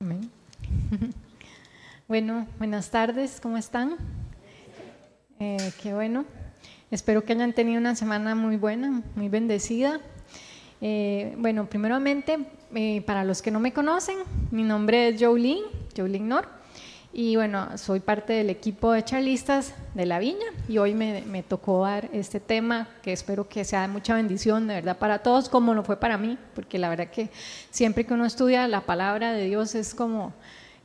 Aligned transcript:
Amén. 0.00 0.30
Bueno, 2.08 2.46
buenas 2.56 2.90
tardes, 2.90 3.38
¿cómo 3.38 3.58
están? 3.58 3.96
Eh, 5.38 5.72
qué 5.82 5.92
bueno. 5.92 6.24
Espero 6.90 7.22
que 7.22 7.34
hayan 7.34 7.52
tenido 7.52 7.78
una 7.78 7.94
semana 7.96 8.34
muy 8.34 8.56
buena, 8.56 9.02
muy 9.14 9.28
bendecida. 9.28 10.00
Eh, 10.80 11.34
bueno, 11.36 11.68
primeramente, 11.68 12.38
eh, 12.74 13.02
para 13.02 13.24
los 13.24 13.42
que 13.42 13.50
no 13.50 13.60
me 13.60 13.74
conocen, 13.74 14.16
mi 14.50 14.62
nombre 14.62 15.08
es 15.08 15.22
Jolene, 15.22 15.60
Jolene 15.94 16.26
Nor. 16.26 16.48
Y 17.12 17.36
bueno, 17.36 17.78
soy 17.78 18.00
parte 18.00 18.34
del 18.34 18.50
equipo 18.50 18.92
de 18.92 19.02
charlistas 19.02 19.74
de 19.94 20.04
La 20.04 20.18
Viña 20.18 20.46
y 20.68 20.78
hoy 20.78 20.94
me, 20.94 21.22
me, 21.22 21.42
tocó 21.42 21.82
dar 21.82 22.08
este 22.12 22.38
tema 22.38 22.86
que 23.02 23.12
espero 23.12 23.48
que 23.48 23.64
sea 23.64 23.82
de 23.82 23.88
mucha 23.88 24.14
bendición, 24.14 24.68
de 24.68 24.74
verdad, 24.74 24.98
para 24.98 25.20
todos, 25.20 25.48
como 25.48 25.72
lo 25.72 25.82
fue 25.82 25.98
para 25.98 26.18
mí, 26.18 26.36
porque 26.54 26.78
la 26.78 26.90
verdad 26.90 27.08
que 27.08 27.30
siempre 27.70 28.04
que 28.04 28.12
uno 28.12 28.26
estudia 28.26 28.68
la 28.68 28.82
palabra 28.82 29.32
de 29.32 29.46
Dios 29.46 29.74
es 29.74 29.94
como 29.94 30.34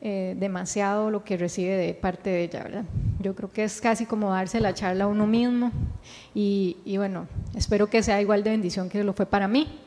eh, 0.02 0.36
demasiado 0.38 1.12
lo 1.12 1.24
que 1.24 1.38
recibe 1.38 1.76
de 1.76 1.94
parte 1.94 2.30
de 2.30 2.44
ella, 2.44 2.64
¿verdad? 2.64 2.84
Yo 3.20 3.36
creo 3.36 3.52
que 3.52 3.66
es 3.66 3.82
casi 3.82 4.06
como 4.06 4.32
darse 4.32 4.60
la 4.60 4.74
charla 4.74 5.04
a 5.04 5.08
uno 5.08 5.28
mismo 5.28 5.72
y, 6.34 6.78
y 6.86 6.98
bueno, 6.98 7.28
espero 7.56 7.90
que 7.90 8.02
sea 8.02 8.22
igual 8.22 8.44
de 8.44 8.50
bendición 8.52 8.90
que 8.90 9.04
lo 9.04 9.14
fue 9.14 9.26
para 9.26 9.48
mí. 9.48 9.80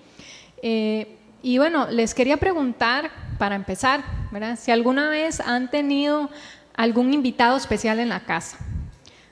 Eh, 0.62 1.16
y 1.46 1.59
bueno, 1.59 1.86
les 1.88 2.12
quería 2.12 2.38
preguntar, 2.38 3.09
para 3.38 3.54
empezar, 3.54 4.02
¿verdad? 4.32 4.59
si 4.60 4.73
alguna 4.73 5.09
vez 5.10 5.38
han 5.38 5.70
tenido 5.70 6.28
algún 6.74 7.14
invitado 7.14 7.56
especial 7.56 8.00
en 8.00 8.09
la 8.09 8.24
casa, 8.24 8.59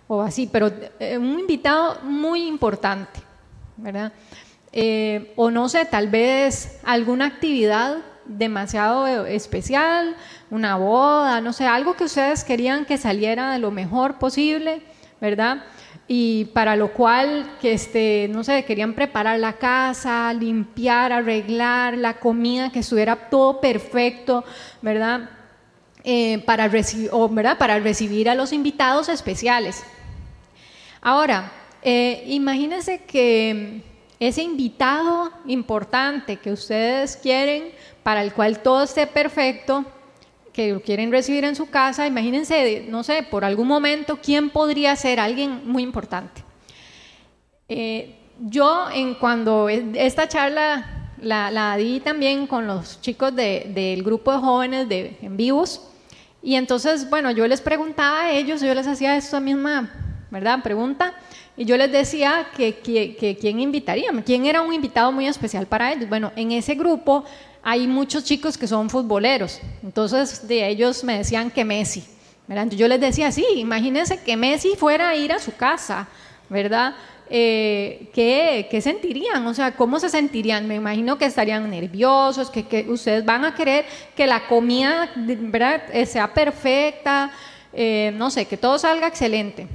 o 0.07 0.23
así, 0.23 0.47
pero 0.47 0.71
eh, 1.01 1.19
un 1.19 1.41
invitado 1.41 2.03
muy 2.03 2.47
importante, 2.47 3.19
¿verdad? 3.77 4.13
Eh, 4.71 5.33
o 5.35 5.51
no 5.51 5.69
sé, 5.69 5.87
tal 5.87 6.07
vez 6.07 6.79
alguna 6.85 7.27
actividad 7.27 7.97
demasiado 8.27 9.27
especial, 9.27 10.15
una 10.53 10.77
boda, 10.77 11.41
no 11.41 11.53
sé, 11.53 11.67
algo 11.67 11.95
que 11.95 12.05
ustedes 12.05 12.45
querían 12.45 12.85
que 12.85 12.97
saliera 12.97 13.51
de 13.51 13.59
lo 13.59 13.73
mejor 13.73 14.21
posible, 14.21 14.83
¿verdad? 15.21 15.65
Y 16.07 16.47
para 16.47 16.77
lo 16.77 16.93
cual, 16.93 17.57
que 17.61 17.73
este, 17.73 18.29
no 18.31 18.45
sé, 18.45 18.65
querían 18.65 18.93
preparar 18.95 19.39
la 19.39 19.55
casa, 19.55 20.33
limpiar, 20.35 21.13
arreglar 21.13 21.97
la 21.97 22.15
comida, 22.21 22.71
que 22.71 22.81
estuviera 22.81 23.31
todo 23.31 23.61
perfecto, 23.61 24.45
¿verdad? 24.83 25.31
Eh, 26.05 26.43
para, 26.45 26.69
¿verdad? 26.69 27.57
para 27.57 27.79
recibir 27.79 28.29
a 28.29 28.35
los 28.35 28.53
invitados 28.53 29.09
especiales. 29.09 29.83
Ahora, 31.01 31.51
eh, 31.83 32.25
imagínense 32.27 33.05
que 33.05 33.83
ese 34.21 34.43
invitado 34.43 35.33
importante 35.47 36.37
que 36.37 36.53
ustedes 36.53 37.17
quieren, 37.17 37.73
para 38.03 38.23
el 38.23 38.35
cual 38.35 38.61
todo 38.61 38.85
esté 38.85 39.07
perfecto, 39.07 39.87
que 40.55 40.73
lo 40.73 40.81
quieren 40.81 41.11
recibir 41.11 41.45
en 41.45 41.57
su 41.57 41.69
casa, 41.69 42.07
imagínense, 42.07 42.87
no 42.89 43.03
sé, 43.03 43.25
por 43.25 43.45
algún 43.45 43.67
momento, 43.67 44.21
¿quién 44.23 44.51
podría 44.51 44.95
ser 44.95 45.19
alguien 45.19 45.63
muy 45.65 45.83
importante? 45.83 46.43
Eh, 47.69 48.15
yo, 48.39 48.87
en 48.95 49.15
cuando 49.15 49.69
esta 49.69 50.29
charla 50.29 51.11
la, 51.21 51.77
di 51.77 51.99
también 52.01 52.47
con 52.47 52.67
los 52.69 53.01
chicos 53.01 53.35
del 53.35 54.03
grupo 54.05 54.33
de 54.33 54.39
jóvenes 54.39 54.89
de, 54.89 55.19
en 55.21 55.37
vivos, 55.37 55.83
y 56.41 56.55
entonces, 56.55 57.11
bueno, 57.11 57.33
yo 57.33 57.47
les 57.49 57.61
preguntaba 57.61 58.23
a 58.23 58.33
ellos, 58.33 58.61
yo 58.61 58.73
les 58.75 58.87
hacía 58.87 59.17
esta 59.17 59.41
misma, 59.41 59.91
¿verdad? 60.31 60.63
Pregunta, 60.63 61.15
y 61.57 61.65
yo 61.65 61.77
les 61.77 61.91
decía 61.91 62.47
que, 62.57 62.77
que, 62.77 63.17
que 63.17 63.37
quién 63.37 63.59
invitaría, 63.59 64.13
quién 64.25 64.47
era 64.47 64.61
un 64.61 64.73
invitado 64.73 65.11
muy 65.11 65.27
especial 65.27 65.67
para 65.67 65.93
ellos. 65.93 66.09
Bueno, 66.09 66.31
en 66.37 66.53
ese 66.53 66.75
grupo 66.75 67.25
hay 67.65 67.89
muchos 67.89 68.25
chicos 68.25 68.59
que 68.59 68.67
son 68.67 68.91
futboleros, 68.91 69.59
entonces 69.83 70.47
de 70.47 70.69
ellos 70.69 71.03
me 71.03 71.17
decían 71.17 71.51
que 71.51 71.65
Messi, 71.65 72.05
¿verdad? 72.47 72.69
yo 72.69 72.87
les 72.87 73.01
decía, 73.01 73.33
sí, 73.33 73.45
imagínense 73.57 74.23
que 74.23 74.37
Messi 74.37 74.77
fuera 74.77 75.09
a 75.09 75.17
ir 75.17 75.33
a 75.33 75.39
su 75.39 75.57
casa, 75.57 76.07
¿verdad? 76.51 76.95
Eh, 77.31 78.11
¿qué, 78.13 78.81
sentirían? 78.83 79.47
O 79.47 79.55
sea, 79.55 79.73
¿cómo 79.73 79.99
se 79.99 80.11
sentirían? 80.11 80.69
Me 80.69 80.75
imagino 80.75 81.17
que 81.17 81.25
estarían 81.25 81.71
nerviosos, 81.71 82.51
que, 82.51 82.87
ustedes 82.89 83.25
van 83.25 83.47
a 83.47 83.55
querer 83.55 83.87
que 84.15 84.27
la 84.27 84.47
comida 84.47 85.11
¿verdad? 85.17 85.85
Eh, 85.91 86.05
sea 86.05 86.33
perfecta, 86.35 87.33
eh, 87.73 88.13
no 88.15 88.31
sé, 88.31 88.45
que 88.45 88.59
todo 88.59 88.79
salga 88.79 89.07
excelente. 89.07 89.67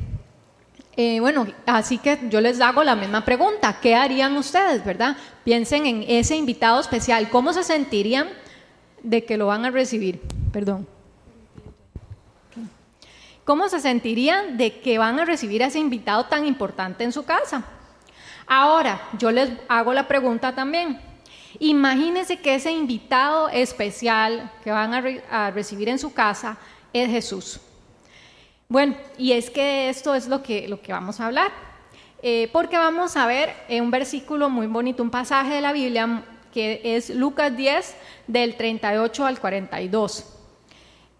Eh, 1.02 1.22
bueno, 1.22 1.48
así 1.66 1.98
que 1.98 2.20
yo 2.30 2.42
les 2.42 2.60
hago 2.60 2.84
la 2.84 2.94
misma 2.94 3.24
pregunta, 3.24 3.80
¿qué 3.82 3.96
harían 3.96 4.36
ustedes, 4.36 4.84
verdad? 4.84 5.16
Piensen 5.46 5.86
en 5.86 6.04
ese 6.06 6.36
invitado 6.36 6.78
especial, 6.78 7.30
¿cómo 7.30 7.54
se 7.54 7.64
sentirían 7.64 8.28
de 9.02 9.24
que 9.24 9.38
lo 9.38 9.48
van 9.48 9.64
a 9.64 9.72
recibir? 9.72 10.20
Perdón. 10.52 10.86
¿Cómo 13.46 13.70
se 13.70 13.80
sentirían 13.80 14.58
de 14.58 14.82
que 14.82 14.98
van 14.98 15.22
a 15.22 15.24
recibir 15.24 15.64
a 15.64 15.68
ese 15.68 15.80
invitado 15.80 16.26
tan 16.26 16.46
importante 16.46 17.06
en 17.06 17.14
su 17.14 17.24
casa? 17.24 17.64
Ahora, 18.46 19.00
yo 19.18 19.31
les 19.31 19.52
hago 19.70 19.94
la 19.94 20.06
pregunta 20.06 20.54
también. 20.54 21.00
Imagínense 21.60 22.42
que 22.42 22.56
ese 22.56 22.74
invitado 22.74 23.48
especial 23.48 24.52
que 24.66 24.72
van 24.72 24.94
a, 24.94 25.46
a 25.46 25.52
recibir 25.52 25.88
en 25.88 25.98
su 25.98 26.12
casa 26.12 26.58
es 26.92 27.10
Jesús. 27.10 27.62
Bueno, 28.72 28.96
y 29.18 29.31
es 29.31 29.50
que 29.50 29.90
esto 29.90 30.13
es 30.13 30.28
lo 30.28 30.44
que, 30.44 30.68
lo 30.68 30.80
que 30.80 30.91
vamos 30.91 31.19
a 31.19 31.25
hablar, 31.25 31.52
eh, 32.22 32.50
porque 32.53 32.78
vamos 32.78 33.18
a 33.18 33.25
ver 33.25 33.52
un 33.68 33.90
versículo 33.90 34.47
muy 34.47 34.68
bonito, 34.68 35.02
un 35.02 35.09
pasaje 35.09 35.56
de 35.56 35.62
la 35.62 35.74
Biblia 35.74 36.24
que 36.53 36.80
es 36.84 37.09
Lucas 37.09 37.57
10 37.57 37.96
del 38.28 38.56
38 38.57 39.25
al 39.25 39.40
42. 39.40 40.24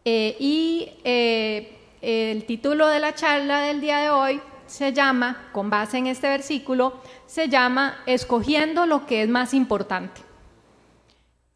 Eh, 0.05 0.37
y 0.39 0.91
eh, 1.03 1.75
el 2.03 2.45
título 2.45 2.87
de 2.87 2.99
la 2.99 3.15
charla 3.15 3.61
del 3.61 3.81
día 3.81 3.97
de 3.97 4.11
hoy 4.11 4.39
se 4.67 4.93
llama, 4.93 5.49
con 5.51 5.71
base 5.71 5.97
en 5.97 6.05
este 6.05 6.27
versículo, 6.27 7.01
se 7.25 7.49
llama 7.49 8.03
Escogiendo 8.05 8.85
lo 8.85 9.07
que 9.07 9.23
es 9.23 9.27
más 9.27 9.55
importante. 9.55 10.21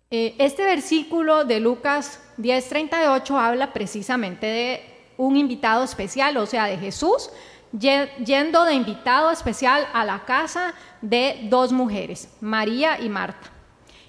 este 0.09 0.63
versículo 0.63 1.45
de 1.45 1.59
Lucas 1.59 2.19
10:38 2.37 3.37
habla 3.37 3.73
precisamente 3.73 4.47
de 4.47 4.92
un 5.17 5.37
invitado 5.37 5.83
especial, 5.83 6.37
o 6.37 6.45
sea, 6.45 6.65
de 6.65 6.77
Jesús, 6.77 7.29
yendo 7.71 8.65
de 8.65 8.73
invitado 8.73 9.31
especial 9.31 9.87
a 9.93 10.05
la 10.05 10.25
casa 10.25 10.73
de 11.01 11.47
dos 11.49 11.71
mujeres, 11.71 12.29
María 12.39 12.99
y 12.99 13.09
Marta. 13.09 13.49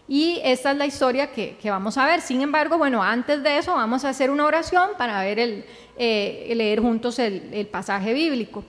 Y 0.06 0.40
esta 0.44 0.72
es 0.72 0.76
la 0.76 0.84
historia 0.84 1.32
que, 1.32 1.58
vamos 1.64 1.96
a 1.96 2.04
ver. 2.04 2.20
Sin 2.20 2.42
embargo, 2.42 2.76
bueno, 2.76 3.02
antes 3.02 3.42
de 3.42 3.56
eso 3.56 3.74
vamos 3.74 4.04
a 4.04 4.10
hacer 4.10 4.30
una 4.30 4.44
oración 4.44 4.90
para 4.98 5.22
ver 5.22 5.38
el, 5.38 5.64
eh, 5.96 6.52
leer 6.54 6.80
juntos 6.80 7.18
el, 7.18 7.48
el 7.54 7.66
pasaje 7.66 8.12
bíblico. 8.12 8.64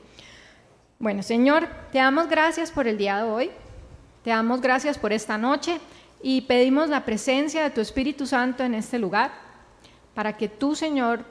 Bueno, 0.98 1.22
Señor, 1.24 1.68
te 1.92 1.98
damos 1.98 2.30
gracias 2.30 2.72
por 2.72 2.88
el 2.88 2.98
día 2.98 3.18
de 3.18 3.30
hoy, 3.30 3.52
te 4.24 4.30
damos 4.30 4.62
gracias 4.62 4.98
por 4.98 5.12
esta 5.12 5.38
noche 5.38 5.80
y 6.24 6.42
pedimos 6.42 6.88
la 6.88 7.04
presencia 7.04 7.64
de 7.64 7.70
tu 7.70 7.82
Espíritu 7.82 8.26
Santo 8.26 8.64
en 8.64 8.74
este 8.74 8.98
lugar, 8.98 9.32
para 10.14 10.38
que 10.38 10.48
tú, 10.48 10.74
Señor, 10.74 11.26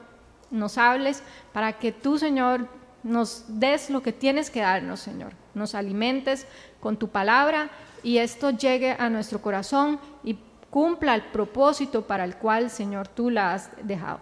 nos 0.55 0.77
hables, 0.77 1.21
para 1.53 1.73
que 1.73 1.91
tú, 1.91 2.17
Señor, 2.17 2.67
nos 3.03 3.45
des 3.47 3.89
lo 3.89 4.01
que 4.01 4.11
tienes 4.11 4.49
que 4.49 4.61
darnos, 4.61 4.99
Señor. 4.99 5.33
Nos 5.53 5.75
alimentes 5.75 6.47
con 6.79 6.97
tu 6.97 7.09
palabra 7.09 7.69
y 8.01 8.17
esto 8.17 8.49
llegue 8.49 8.95
a 8.97 9.09
nuestro 9.09 9.41
corazón 9.41 9.99
y 10.23 10.37
cumpla 10.69 11.15
el 11.15 11.23
propósito 11.23 12.01
para 12.07 12.23
el 12.23 12.35
cual, 12.35 12.69
Señor, 12.69 13.07
tú 13.07 13.29
la 13.29 13.53
has 13.53 13.69
dejado. 13.83 14.19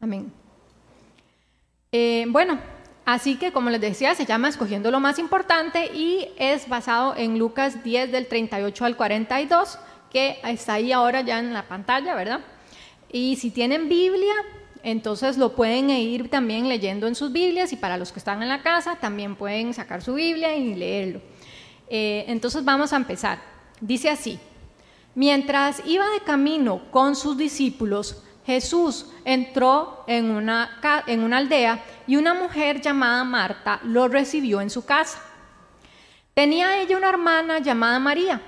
Amén. 0.00 0.32
Eh, 1.92 2.26
bueno, 2.28 2.58
así 3.04 3.36
que 3.36 3.52
como 3.52 3.70
les 3.70 3.80
decía, 3.80 4.14
se 4.14 4.26
llama 4.26 4.48
Escogiendo 4.48 4.90
lo 4.90 5.00
más 5.00 5.18
importante 5.18 5.86
y 5.94 6.28
es 6.38 6.68
basado 6.68 7.14
en 7.16 7.38
Lucas 7.38 7.82
10 7.84 8.12
del 8.12 8.26
38 8.26 8.84
al 8.84 8.96
42, 8.96 9.78
que 10.10 10.38
está 10.44 10.74
ahí 10.74 10.92
ahora 10.92 11.20
ya 11.20 11.38
en 11.38 11.52
la 11.52 11.68
pantalla, 11.68 12.14
¿verdad? 12.14 12.40
Y 13.10 13.36
si 13.36 13.50
tienen 13.50 13.88
Biblia, 13.88 14.34
entonces 14.90 15.36
lo 15.36 15.54
pueden 15.54 15.90
ir 15.90 16.30
también 16.30 16.68
leyendo 16.68 17.06
en 17.06 17.14
sus 17.14 17.32
Biblias 17.32 17.72
y 17.72 17.76
para 17.76 17.96
los 17.96 18.12
que 18.12 18.18
están 18.18 18.42
en 18.42 18.48
la 18.48 18.62
casa 18.62 18.96
también 18.96 19.36
pueden 19.36 19.74
sacar 19.74 20.02
su 20.02 20.14
Biblia 20.14 20.56
y 20.56 20.74
leerlo. 20.74 21.20
Eh, 21.88 22.24
entonces 22.28 22.64
vamos 22.64 22.92
a 22.92 22.96
empezar. 22.96 23.38
Dice 23.80 24.10
así, 24.10 24.38
mientras 25.14 25.82
iba 25.86 26.08
de 26.10 26.20
camino 26.20 26.90
con 26.90 27.16
sus 27.16 27.36
discípulos, 27.36 28.22
Jesús 28.46 29.06
entró 29.24 30.04
en 30.06 30.30
una, 30.30 30.80
en 31.06 31.22
una 31.22 31.36
aldea 31.36 31.84
y 32.06 32.16
una 32.16 32.32
mujer 32.32 32.80
llamada 32.80 33.22
Marta 33.24 33.80
lo 33.84 34.08
recibió 34.08 34.60
en 34.60 34.70
su 34.70 34.86
casa. 34.86 35.22
Tenía 36.32 36.80
ella 36.80 36.96
una 36.96 37.10
hermana 37.10 37.58
llamada 37.58 37.98
María, 37.98 38.40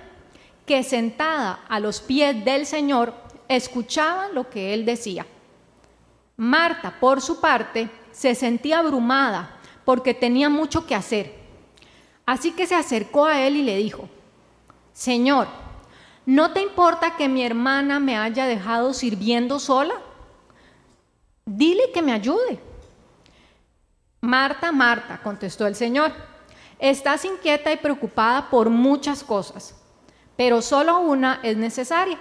que 0.65 0.83
sentada 0.83 1.61
a 1.69 1.81
los 1.81 2.01
pies 2.01 2.45
del 2.45 2.65
Señor 2.65 3.13
escuchaba 3.49 4.29
lo 4.29 4.49
que 4.49 4.73
él 4.73 4.87
decía. 4.87 5.27
Marta, 6.41 6.99
por 6.99 7.21
su 7.21 7.39
parte, 7.39 7.91
se 8.13 8.35
sentía 8.35 8.79
abrumada 8.79 9.59
porque 9.85 10.15
tenía 10.15 10.49
mucho 10.49 10.87
que 10.87 10.95
hacer. 10.95 11.35
Así 12.25 12.53
que 12.53 12.67
se 12.67 12.75
acercó 12.75 13.27
a 13.27 13.43
él 13.43 13.57
y 13.57 13.63
le 13.63 13.77
dijo, 13.77 14.09
Señor, 14.95 15.49
¿no 16.25 16.55
te 16.55 16.63
importa 16.63 17.15
que 17.15 17.29
mi 17.29 17.45
hermana 17.45 18.01
me 18.01 18.17
haya 18.17 18.47
dejado 18.47 18.95
sirviendo 18.95 19.59
sola? 19.59 19.93
Dile 21.45 21.93
que 21.93 22.01
me 22.01 22.15
ayude. 22.15 22.59
Marta, 24.23 24.73
Marta, 24.73 25.21
contestó 25.23 25.67
el 25.67 25.75
Señor, 25.75 26.11
estás 26.79 27.27
inquieta 27.27 27.71
y 27.71 27.77
preocupada 27.77 28.49
por 28.49 28.71
muchas 28.71 29.23
cosas, 29.23 29.79
pero 30.39 30.63
solo 30.63 31.01
una 31.01 31.41
es 31.43 31.59
necesaria. 31.59 32.19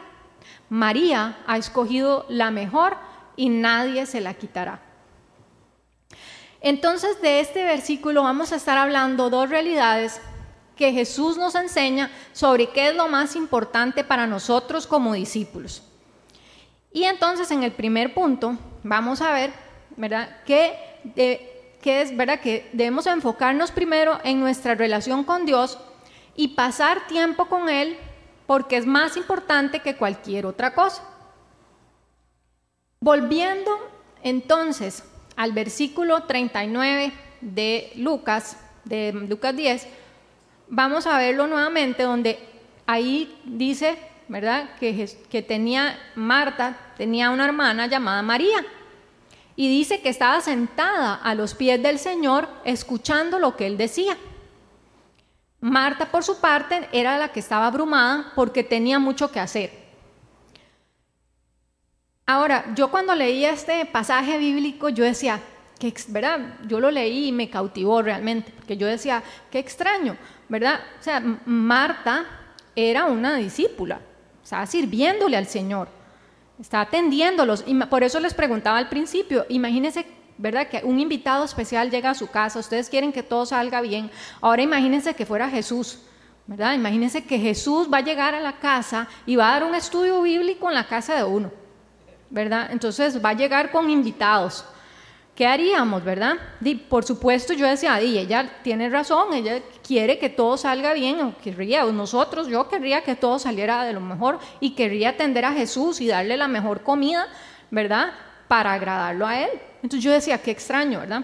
María 0.68 1.38
ha 1.48 1.58
escogido 1.58 2.26
la 2.28 2.52
mejor 2.52 2.98
y 3.40 3.48
nadie 3.48 4.06
se 4.06 4.20
la 4.20 4.34
quitará. 4.34 4.82
Entonces 6.60 7.22
de 7.22 7.40
este 7.40 7.64
versículo 7.64 8.24
vamos 8.24 8.52
a 8.52 8.58
estar 8.58 8.78
hablando 8.78 9.30
dos 9.30 9.50
realidades 9.50 10.20
que 10.76 10.92
Jesús 10.92 11.38
nos 11.38 11.56
enseña 11.56 12.12
sobre 12.34 12.68
qué 12.72 12.90
es 12.90 12.96
lo 12.96 13.08
más 13.08 13.38
importante 13.38 14.04
para 14.04 14.28
nosotros 14.28 14.86
como 14.86 15.14
discípulos. 15.14 15.84
Y 16.92 17.06
entonces 17.06 17.50
en 17.52 17.64
el 17.64 17.72
primer 17.72 18.14
punto 18.14 18.58
vamos 18.84 19.22
a 19.22 19.32
ver, 19.32 19.54
¿verdad? 19.96 20.44
Que, 20.46 20.76
es, 21.86 22.18
¿verdad? 22.18 22.42
Que 22.42 22.70
debemos 22.74 23.08
enfocarnos 23.08 23.72
primero 23.72 24.20
en 24.26 24.42
nuestra 24.42 24.76
relación 24.76 25.24
con 25.24 25.46
Dios 25.46 25.78
y 26.36 26.50
pasar 26.50 27.08
tiempo 27.08 27.46
con 27.46 27.70
Él 27.70 27.96
porque 28.46 28.76
es 28.76 28.86
más 28.86 29.16
importante 29.16 29.80
que 29.80 29.96
cualquier 29.96 30.46
otra 30.46 30.74
cosa. 30.74 31.04
Volviendo 33.02 33.72
entonces 34.24 35.06
al 35.38 35.54
versículo 35.54 36.24
39 36.24 37.14
de 37.40 37.94
Lucas, 37.96 38.58
de 38.84 39.14
Lucas 39.14 39.56
10, 39.56 39.88
vamos 40.68 41.08
a 41.08 41.18
verlo 41.18 41.48
nuevamente 41.48 42.04
donde 42.04 42.38
ahí 42.86 43.40
dice, 43.46 43.98
¿verdad? 44.28 44.72
Que, 44.82 45.10
que 45.30 45.42
tenía 45.42 45.98
Marta, 46.16 46.78
tenía 46.98 47.30
una 47.30 47.46
hermana 47.46 47.88
llamada 47.88 48.22
María. 48.22 48.66
Y 49.56 49.70
dice 49.70 50.02
que 50.02 50.10
estaba 50.10 50.42
sentada 50.42 51.16
a 51.16 51.36
los 51.36 51.54
pies 51.54 51.82
del 51.82 52.00
Señor 52.00 52.50
escuchando 52.66 53.40
lo 53.40 53.56
que 53.56 53.68
él 53.68 53.78
decía. 53.78 54.18
Marta, 55.62 56.12
por 56.12 56.26
su 56.26 56.42
parte, 56.42 56.90
era 56.92 57.18
la 57.18 57.30
que 57.30 57.40
estaba 57.40 57.68
abrumada 57.68 58.34
porque 58.36 58.64
tenía 58.64 59.00
mucho 59.00 59.32
que 59.32 59.40
hacer. 59.40 59.79
Ahora, 62.32 62.64
yo 62.76 62.92
cuando 62.92 63.16
leía 63.16 63.50
este 63.50 63.88
pasaje 63.88 64.38
bíblico, 64.38 64.90
yo 64.90 65.04
decía, 65.04 65.40
que, 65.80 65.92
¿verdad? 66.10 66.58
Yo 66.68 66.80
lo 66.80 66.92
leí 66.92 67.30
y 67.30 67.32
me 67.32 67.50
cautivó 67.50 68.04
realmente, 68.04 68.52
porque 68.56 68.78
yo 68.78 68.86
decía, 68.86 69.24
qué 69.50 69.58
extraño, 69.58 70.16
¿verdad? 70.48 70.80
O 71.00 71.04
sea, 71.04 71.20
Marta 71.48 72.28
era 72.76 73.06
una 73.06 73.36
discípula, 73.38 74.00
estaba 74.44 74.68
sirviéndole 74.68 75.38
al 75.38 75.48
Señor, 75.48 75.88
estaba 76.62 76.84
atendiéndolos, 76.84 77.64
y 77.66 77.74
por 77.86 78.04
eso 78.04 78.20
les 78.20 78.36
preguntaba 78.36 78.78
al 78.78 78.90
principio, 78.90 79.48
imagínense, 79.50 80.06
¿verdad? 80.38 80.68
Que 80.68 80.82
un 80.84 81.00
invitado 81.00 81.44
especial 81.44 81.90
llega 81.90 82.12
a 82.12 82.14
su 82.14 82.28
casa, 82.28 82.60
ustedes 82.60 82.90
quieren 82.90 83.12
que 83.12 83.24
todo 83.24 83.48
salga 83.48 83.82
bien, 83.82 84.12
ahora 84.40 84.62
imagínense 84.62 85.16
que 85.16 85.26
fuera 85.26 85.50
Jesús, 85.50 85.98
¿verdad? 86.46 86.76
Imagínense 86.76 87.24
que 87.24 87.40
Jesús 87.40 87.90
va 87.92 87.98
a 87.98 88.04
llegar 88.04 88.36
a 88.36 88.40
la 88.40 88.60
casa 88.60 89.08
y 89.26 89.36
va 89.36 89.50
a 89.50 89.54
dar 89.54 89.64
un 89.64 89.74
estudio 89.74 90.22
bíblico 90.22 90.70
en 90.70 90.76
la 90.76 90.86
casa 90.86 91.16
de 91.16 91.24
uno. 91.24 91.59
¿Verdad? 92.30 92.70
Entonces 92.72 93.24
va 93.24 93.30
a 93.30 93.34
llegar 93.34 93.72
con 93.72 93.90
invitados. 93.90 94.66
¿Qué 95.36 95.48
haríamos, 95.48 96.04
verdad? 96.04 96.36
por 96.90 97.06
supuesto, 97.06 97.54
yo 97.54 97.66
decía, 97.66 98.02
y 98.02 98.18
ella 98.18 98.60
tiene 98.62 98.90
razón, 98.90 99.34
ella 99.34 99.62
quiere 99.88 100.20
que 100.20 100.28
todo 100.28 100.58
salga 100.58 100.94
bien, 100.94 101.22
o 101.22 101.38
querría, 101.38 101.86
o 101.86 101.94
nosotros, 101.94 102.50
yo 102.50 102.68
querría 102.68 103.04
que 103.06 103.16
todo 103.16 103.40
saliera 103.40 103.86
de 103.86 103.94
lo 103.94 104.02
mejor 104.02 104.40
y 104.60 104.72
querría 104.72 105.12
atender 105.12 105.46
a 105.46 105.54
Jesús 105.54 106.02
y 106.02 106.08
darle 106.08 106.36
la 106.36 106.50
mejor 106.50 106.84
comida, 106.84 107.26
¿verdad? 107.72 108.12
Para 108.50 108.74
agradarlo 108.74 109.26
a 109.26 109.40
Él. 109.40 109.50
Entonces 109.82 110.04
yo 110.04 110.12
decía, 110.12 110.42
qué 110.42 110.52
extraño, 110.52 111.00
¿verdad? 111.00 111.24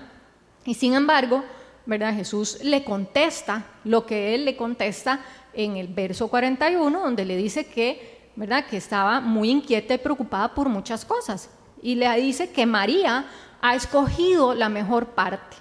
Y 0.64 0.76
sin 0.76 0.94
embargo, 0.94 1.44
¿verdad? 1.86 2.16
Jesús 2.16 2.64
le 2.64 2.86
contesta 2.86 3.66
lo 3.84 4.06
que 4.06 4.34
Él 4.34 4.46
le 4.46 4.56
contesta 4.56 5.20
en 5.54 5.76
el 5.76 5.90
verso 5.90 6.30
41, 6.30 7.02
donde 7.02 7.26
le 7.26 7.36
dice 7.36 7.66
que 7.68 8.15
¿verdad? 8.36 8.66
Que 8.66 8.78
estaba 8.78 9.20
muy 9.22 9.50
inquieta 9.50 9.94
y 9.94 9.98
preocupada 9.98 10.54
por 10.54 10.70
muchas 10.70 11.06
cosas. 11.06 11.50
Y 11.82 11.96
le 11.96 12.10
dice 12.20 12.52
que 12.52 12.66
María 12.66 13.26
ha 13.62 13.76
escogido 13.76 14.54
la 14.54 14.70
mejor 14.70 15.08
parte. 15.08 15.58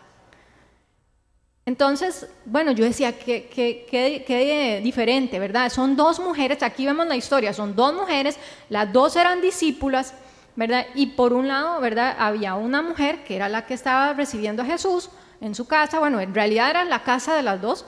Entonces, 1.66 2.28
bueno, 2.44 2.72
yo 2.72 2.84
decía, 2.84 3.18
qué, 3.18 3.48
qué, 3.50 4.80
diferente, 4.82 5.38
¿verdad? 5.38 5.70
Son 5.70 5.96
dos 5.96 6.20
mujeres, 6.20 6.62
aquí 6.62 6.84
vemos 6.84 7.06
la 7.06 7.16
historia, 7.16 7.54
son 7.54 7.74
dos 7.74 7.94
mujeres, 7.94 8.38
las 8.68 8.92
dos 8.92 9.16
eran 9.16 9.40
discípulas, 9.40 10.12
¿verdad? 10.56 10.86
Y 10.94 11.06
por 11.06 11.32
un 11.32 11.48
lado, 11.48 11.80
¿verdad? 11.80 12.16
Había 12.18 12.54
una 12.54 12.82
mujer 12.82 13.24
que 13.24 13.36
era 13.36 13.48
la 13.48 13.64
que 13.64 13.72
estaba 13.72 14.12
recibiendo 14.12 14.62
a 14.62 14.66
Jesús 14.66 15.08
en 15.40 15.54
su 15.54 15.66
casa, 15.66 15.98
bueno, 16.00 16.20
en 16.20 16.34
realidad 16.34 16.68
era 16.68 16.84
la 16.84 17.02
casa 17.02 17.34
de 17.34 17.42
las 17.42 17.62
dos, 17.62 17.86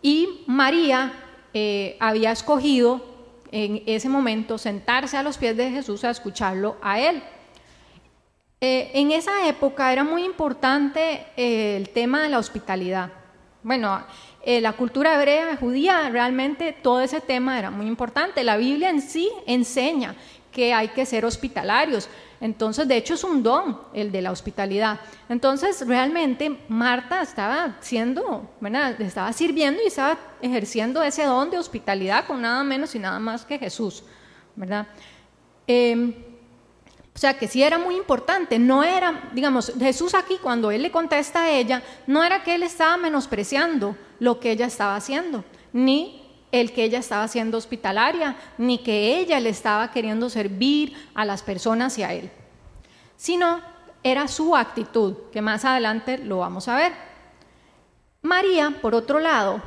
y 0.00 0.44
María 0.46 1.12
eh, 1.54 1.96
había 1.98 2.30
escogido 2.30 3.17
en 3.52 3.82
ese 3.86 4.08
momento 4.08 4.58
sentarse 4.58 5.16
a 5.16 5.22
los 5.22 5.38
pies 5.38 5.56
de 5.56 5.70
Jesús 5.70 6.04
a 6.04 6.10
escucharlo 6.10 6.76
a 6.82 7.00
él. 7.00 7.22
Eh, 8.60 8.90
en 8.94 9.12
esa 9.12 9.48
época 9.48 9.92
era 9.92 10.02
muy 10.02 10.24
importante 10.24 11.26
eh, 11.36 11.76
el 11.76 11.90
tema 11.90 12.22
de 12.22 12.28
la 12.28 12.38
hospitalidad. 12.38 13.10
Bueno, 13.62 14.02
eh, 14.44 14.60
la 14.60 14.72
cultura 14.72 15.14
hebrea, 15.14 15.56
judía, 15.56 16.08
realmente 16.10 16.72
todo 16.72 17.00
ese 17.00 17.20
tema 17.20 17.58
era 17.58 17.70
muy 17.70 17.86
importante. 17.86 18.42
La 18.42 18.56
Biblia 18.56 18.90
en 18.90 19.00
sí 19.00 19.30
enseña 19.46 20.16
que 20.52 20.72
hay 20.72 20.88
que 20.88 21.06
ser 21.06 21.24
hospitalarios. 21.24 22.08
Entonces, 22.40 22.86
de 22.86 22.96
hecho, 22.96 23.14
es 23.14 23.24
un 23.24 23.42
don 23.42 23.80
el 23.92 24.12
de 24.12 24.22
la 24.22 24.30
hospitalidad. 24.30 25.00
Entonces, 25.28 25.86
realmente 25.86 26.56
Marta 26.68 27.22
estaba 27.22 27.76
siendo, 27.80 28.48
¿verdad? 28.60 29.00
estaba 29.00 29.32
sirviendo 29.32 29.82
y 29.82 29.88
estaba 29.88 30.18
ejerciendo 30.40 31.02
ese 31.02 31.24
don 31.24 31.50
de 31.50 31.58
hospitalidad 31.58 32.26
con 32.26 32.42
nada 32.42 32.62
menos 32.62 32.94
y 32.94 32.98
nada 32.98 33.18
más 33.18 33.44
que 33.44 33.58
Jesús, 33.58 34.04
¿verdad? 34.54 34.86
Em, 35.66 36.14
o 37.14 37.18
sea, 37.18 37.36
que 37.36 37.48
sí 37.48 37.64
era 37.64 37.78
muy 37.78 37.96
importante. 37.96 38.60
No 38.60 38.84
era, 38.84 39.30
digamos, 39.32 39.72
Jesús 39.76 40.14
aquí 40.14 40.38
cuando 40.40 40.70
él 40.70 40.82
le 40.82 40.92
contesta 40.92 41.42
a 41.42 41.50
ella, 41.50 41.82
no 42.06 42.22
era 42.22 42.44
que 42.44 42.54
él 42.54 42.62
estaba 42.62 42.96
menospreciando 42.96 43.96
lo 44.20 44.38
que 44.38 44.52
ella 44.52 44.66
estaba 44.66 44.94
haciendo, 44.94 45.44
ni 45.72 46.27
el 46.52 46.72
que 46.72 46.84
ella 46.84 46.98
estaba 46.98 47.28
siendo 47.28 47.58
hospitalaria, 47.58 48.36
ni 48.56 48.78
que 48.78 49.18
ella 49.18 49.40
le 49.40 49.50
estaba 49.50 49.90
queriendo 49.90 50.30
servir 50.30 50.94
a 51.14 51.24
las 51.24 51.42
personas 51.42 51.98
y 51.98 52.02
a 52.02 52.12
él, 52.12 52.30
sino 53.16 53.60
era 54.02 54.28
su 54.28 54.56
actitud, 54.56 55.14
que 55.32 55.42
más 55.42 55.64
adelante 55.64 56.18
lo 56.18 56.38
vamos 56.38 56.68
a 56.68 56.76
ver. 56.76 56.92
María, 58.22 58.74
por 58.80 58.94
otro 58.94 59.20
lado, 59.20 59.62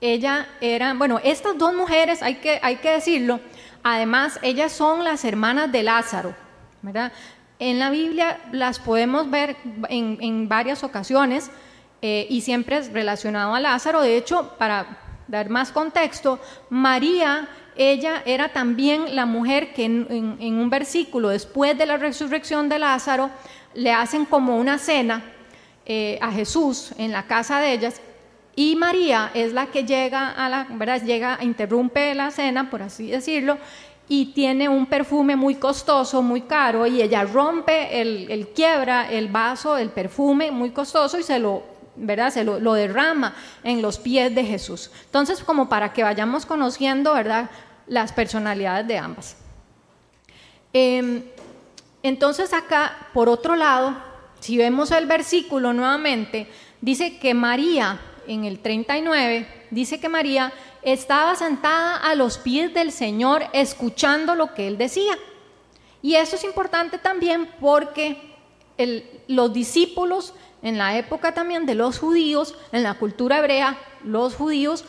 ella 0.00 0.48
era, 0.60 0.94
bueno, 0.94 1.20
estas 1.22 1.56
dos 1.58 1.74
mujeres, 1.74 2.22
hay 2.22 2.36
que, 2.36 2.58
hay 2.62 2.76
que 2.76 2.90
decirlo, 2.90 3.40
además 3.82 4.38
ellas 4.42 4.72
son 4.72 5.04
las 5.04 5.24
hermanas 5.24 5.70
de 5.70 5.82
Lázaro, 5.82 6.34
¿verdad? 6.82 7.12
En 7.58 7.78
la 7.78 7.90
Biblia 7.90 8.40
las 8.50 8.80
podemos 8.80 9.30
ver 9.30 9.56
en, 9.88 10.48
varias 10.48 10.82
ocasiones 10.82 11.50
eh, 12.00 12.26
y 12.28 12.40
siempre 12.40 12.78
es 12.78 12.92
relacionado 12.92 13.54
a 13.54 13.60
Lázaro. 13.60 14.02
De 14.02 14.16
hecho, 14.16 14.56
para 14.58 14.98
dar 15.32 15.48
más 15.48 15.72
contexto, 15.72 16.38
María, 16.68 17.48
ella 17.74 18.22
era 18.26 18.50
también 18.50 19.16
la 19.16 19.24
mujer 19.24 19.72
que 19.72 19.86
en, 19.86 20.36
un 20.40 20.68
versículo 20.68 21.30
después 21.30 21.76
de 21.78 21.86
la 21.86 21.96
resurrección 21.96 22.68
de 22.68 22.78
Lázaro 22.78 23.30
le 23.74 23.92
hacen 23.92 24.26
como 24.26 24.58
una 24.58 24.76
cena 24.76 25.24
eh, 25.86 26.18
a 26.20 26.30
Jesús 26.30 26.92
en 26.98 27.12
la 27.12 27.26
casa 27.26 27.60
de 27.60 27.72
ellas 27.72 28.00
y 28.54 28.76
María 28.76 29.30
es 29.32 29.54
la 29.54 29.68
que 29.68 29.84
llega 29.84 30.28
a 30.32 30.50
la, 30.50 30.66
¿verdad? 30.68 31.02
Llega, 31.02 31.38
interrumpe 31.40 32.14
la 32.14 32.30
cena, 32.30 32.68
por 32.68 32.82
así 32.82 33.10
decirlo, 33.10 33.56
y 34.08 34.34
tiene 34.34 34.68
un 34.68 34.84
perfume 34.84 35.34
muy 35.34 35.54
costoso, 35.54 36.20
muy 36.20 36.42
caro, 36.42 36.86
y 36.86 37.00
ella 37.00 37.24
rompe, 37.24 38.02
el, 38.02 38.30
el 38.30 38.48
quiebra 38.48 39.10
el 39.10 39.28
vaso, 39.28 39.78
el 39.78 39.88
perfume 39.88 40.50
muy 40.50 40.72
costoso 40.72 41.18
y 41.18 41.22
se 41.22 41.38
lo 41.38 41.71
¿verdad? 41.96 42.32
Se 42.32 42.44
lo, 42.44 42.72
derrama 42.74 43.34
en 43.64 43.82
los 43.82 43.98
pies 43.98 44.34
de 44.34 44.44
Jesús. 44.44 44.90
Entonces, 45.04 45.42
como 45.42 45.68
para 45.68 45.92
que 45.92 46.02
vayamos 46.02 46.46
conociendo, 46.46 47.14
¿verdad? 47.14 47.50
Las 47.86 48.12
personalidades 48.12 48.86
de 48.86 48.98
ambas. 48.98 49.36
Em, 50.72 51.22
entonces 52.02 52.52
acá, 52.52 53.08
por 53.12 53.28
otro 53.28 53.56
lado, 53.56 53.94
si 54.40 54.56
vemos 54.56 54.90
el 54.90 55.06
versículo 55.06 55.72
nuevamente, 55.72 56.48
dice 56.80 57.18
que 57.18 57.34
María, 57.34 58.00
en 58.26 58.44
el 58.44 58.58
39, 58.60 59.46
dice 59.70 60.00
que 60.00 60.08
María 60.08 60.52
estaba 60.82 61.36
sentada 61.36 61.96
a 61.96 62.14
los 62.14 62.38
pies 62.38 62.74
del 62.74 62.90
Señor 62.90 63.44
escuchando 63.52 64.34
lo 64.34 64.54
que 64.54 64.66
él 64.66 64.78
decía. 64.78 65.16
Y 66.02 66.16
eso 66.16 66.36
es 66.36 66.44
importante 66.44 66.98
también 66.98 67.48
porque 67.60 68.32
los 69.28 69.52
discípulos 69.52 70.34
en 70.62 70.78
la 70.78 70.96
época 70.96 71.32
también 71.32 71.66
de 71.66 71.74
los 71.74 71.98
judíos, 71.98 72.54
en 72.72 72.82
la 72.82 72.94
cultura 72.94 73.38
hebrea, 73.38 73.78
los 74.04 74.34
judíos 74.34 74.84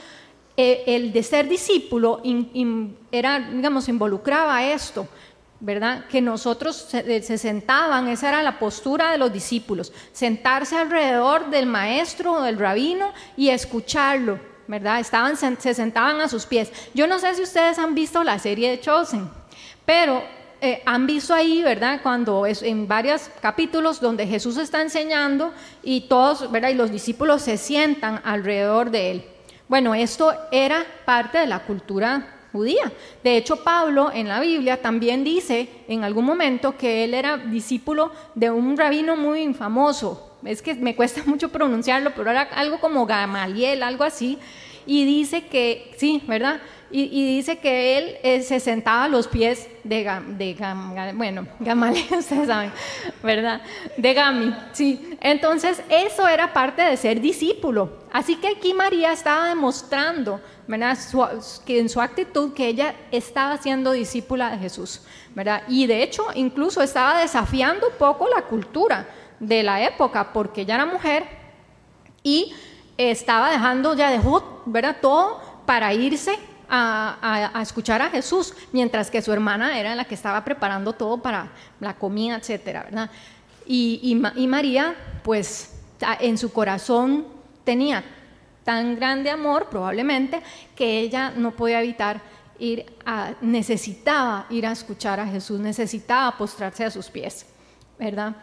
eh, 0.56 0.84
el 0.86 1.12
de 1.12 1.24
ser 1.24 1.50
discípulo 1.50 2.22
era, 3.12 3.40
digamos, 3.40 3.90
involucraba 3.90 4.64
esto, 4.64 5.08
¿verdad? 5.60 6.06
Que 6.06 6.22
nosotros 6.22 6.76
se, 6.76 7.24
se, 7.24 7.38
sentaban, 7.40 8.08
esa 8.08 8.30
era 8.30 8.44
la 8.44 8.60
postura 8.60 9.12
de 9.12 9.18
los 9.18 9.34
discípulos, 9.34 9.92
sentarse 10.12 10.78
alrededor 10.78 11.50
del 11.50 11.66
maestro 11.66 12.34
o 12.34 12.42
del 12.44 12.60
rabino 12.60 13.14
y 13.36 13.50
escucharlo, 13.50 14.40
¿verdad? 14.68 15.00
Estaban, 15.00 15.38
se 15.38 15.74
sentaban 15.74 16.22
a 16.22 16.30
sus 16.30 16.46
pies. 16.46 16.72
Yo 16.94 17.08
no 17.08 17.18
sé 17.18 17.34
si 17.34 17.42
ustedes 17.42 17.80
han 17.80 17.96
visto 17.96 18.24
la 18.24 18.38
serie 18.38 18.70
de 18.70 18.80
Chosen, 18.80 19.28
pero 19.88 20.22
eh, 20.66 20.82
han 20.86 21.06
visto 21.06 21.34
ahí, 21.34 21.62
¿verdad? 21.62 22.00
Cuando 22.02 22.46
es 22.46 22.64
en 22.64 22.88
varios 22.88 23.30
capítulos 23.42 24.00
donde 24.00 24.26
Jesús 24.26 24.56
está 24.56 24.82
enseñando 24.82 25.52
y 25.84 26.08
todos, 26.08 26.50
¿verdad? 26.50 26.70
Y 26.70 26.76
los 26.76 26.90
discípulos 26.90 27.42
se 27.42 27.58
sientan 27.58 28.22
alrededor 28.24 28.90
de 28.90 29.12
él. 29.12 29.26
Bueno, 29.68 29.94
esto 29.94 30.34
era 30.54 30.86
parte 31.04 31.40
de 31.40 31.48
la 31.48 31.66
cultura 31.66 32.48
judía. 32.54 32.90
De 33.26 33.36
hecho, 33.36 33.62
Pablo 33.62 34.10
en 34.14 34.30
la 34.30 34.40
Biblia 34.40 34.82
también 34.82 35.26
dice 35.26 35.68
en 35.90 36.06
algún 36.06 36.24
momento 36.24 36.78
que 36.78 37.04
él 37.04 37.14
era 37.14 37.36
discípulo 37.36 38.14
de 38.34 38.50
un 38.50 38.78
rabino 38.78 39.18
muy 39.18 39.54
famoso. 39.54 40.38
Es 40.46 40.62
que 40.62 40.76
me 40.76 40.96
cuesta 40.96 41.24
mucho 41.26 41.50
pronunciarlo, 41.50 42.14
pero 42.16 42.32
era 42.32 42.44
algo 42.44 42.80
como 42.80 43.06
Gamaliel, 43.06 43.84
algo 43.84 44.06
así. 44.06 44.40
Y 44.86 45.04
dice 45.04 45.46
que, 45.48 45.94
sí, 45.98 46.24
¿verdad? 46.26 46.62
Y, 46.96 47.38
dice 47.38 47.58
que 47.58 47.98
él 47.98 48.18
eh, 48.22 48.44
se 48.44 48.60
sentaba 48.60 49.06
a 49.06 49.08
los 49.08 49.28
pies 49.28 49.68
de, 49.84 50.04
de 50.38 50.56
bueno, 51.16 51.48
Gamaliel, 51.60 52.06
ustedes 52.20 52.46
saben, 52.46 52.72
¿verdad? 53.24 53.62
De 53.98 54.14
Gami, 54.14 54.56
sí. 54.74 55.18
Entonces, 55.20 55.82
eso 55.90 56.28
era 56.28 56.54
parte 56.54 56.84
de 56.84 56.96
ser 56.96 57.20
discípulo. 57.20 57.98
Así 58.12 58.36
que 58.36 58.50
aquí 58.50 58.76
María 58.76 59.12
estaba 59.12 59.48
demostrando, 59.48 60.40
¿verdad? 60.68 60.96
que 61.66 61.80
en 61.80 61.90
su 61.90 62.00
actitud 62.00 62.54
que 62.54 62.68
ella 62.68 62.94
estaba 63.12 63.58
siendo 63.58 63.92
discípula 63.92 64.52
de 64.52 64.60
Jesús, 64.60 65.02
¿verdad? 65.34 65.64
Y 65.68 65.88
de 65.88 66.04
hecho, 66.04 66.28
incluso 66.36 66.84
estaba 66.84 67.20
desafiando 67.20 67.88
un 67.88 67.98
poco 67.98 68.28
la 68.30 68.44
cultura 68.44 69.08
de 69.40 69.64
la 69.64 69.82
época, 69.84 70.32
porque 70.32 70.62
ella 70.62 70.76
era 70.76 70.86
mujer 70.86 71.26
y 72.22 72.54
estaba 72.98 73.50
dejando, 73.50 73.96
ya 73.96 74.12
dejó, 74.12 74.62
¿verdad? 74.68 74.98
Todo 75.02 75.42
para 75.66 75.92
irse 75.92 76.38
a, 76.70 77.60
escuchar 77.62 78.02
a 78.02 78.10
Jesús, 78.10 78.54
mientras 78.72 79.10
que 79.10 79.22
su 79.22 79.32
hermana 79.32 79.80
era 79.80 79.96
la 79.96 80.06
que 80.06 80.16
estaba 80.16 80.44
preparando 80.44 80.94
todo 80.94 81.22
para 81.22 81.50
la 81.80 81.96
comida, 81.96 82.38
etcétera, 82.38 82.84
¿verdad? 82.84 83.10
Y, 83.66 84.16
María, 84.48 84.96
pues 85.24 85.76
en 86.20 86.38
su 86.38 86.52
corazón 86.52 87.28
tenía 87.64 88.04
tan 88.64 88.96
grande 88.96 89.30
amor, 89.30 89.68
probablemente, 89.70 90.42
que 90.76 91.00
ella 91.00 91.32
no 91.36 91.52
podía 91.52 91.82
evitar 91.82 92.22
ir 92.60 92.86
a, 93.06 93.34
necesitaba 93.42 94.46
ir 94.50 94.66
a 94.66 94.72
escuchar 94.72 95.20
a 95.20 95.28
Jesús, 95.28 95.60
necesitaba 95.60 96.38
postrarse 96.38 96.86
a 96.86 96.92
sus 96.92 97.10
pies, 97.10 97.46
¿verdad? 98.00 98.36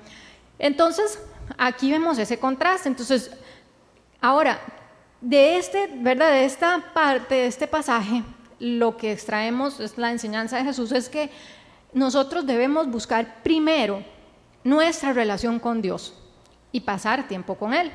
Entonces, 0.58 1.18
aquí 1.56 1.90
vemos 1.90 2.18
ese 2.18 2.38
contraste. 2.38 2.88
Entonces, 2.88 3.30
ahora, 4.20 4.60
de, 5.20 5.56
este, 5.56 5.90
¿verdad? 5.96 6.30
de 6.30 6.44
esta 6.44 6.92
parte, 6.94 7.34
de 7.34 7.46
este 7.46 7.66
pasaje, 7.66 8.22
lo 8.58 8.96
que 8.96 9.12
extraemos 9.12 9.80
es 9.80 9.96
la 9.98 10.10
enseñanza 10.10 10.56
de 10.56 10.64
Jesús, 10.64 10.92
es 10.92 11.08
que 11.08 11.30
nosotros 11.92 12.46
debemos 12.46 12.88
buscar 12.88 13.42
primero 13.42 14.04
nuestra 14.64 15.12
relación 15.12 15.58
con 15.58 15.82
Dios 15.82 16.14
y 16.72 16.80
pasar 16.80 17.26
tiempo 17.26 17.56
con 17.56 17.74
Él. 17.74 17.90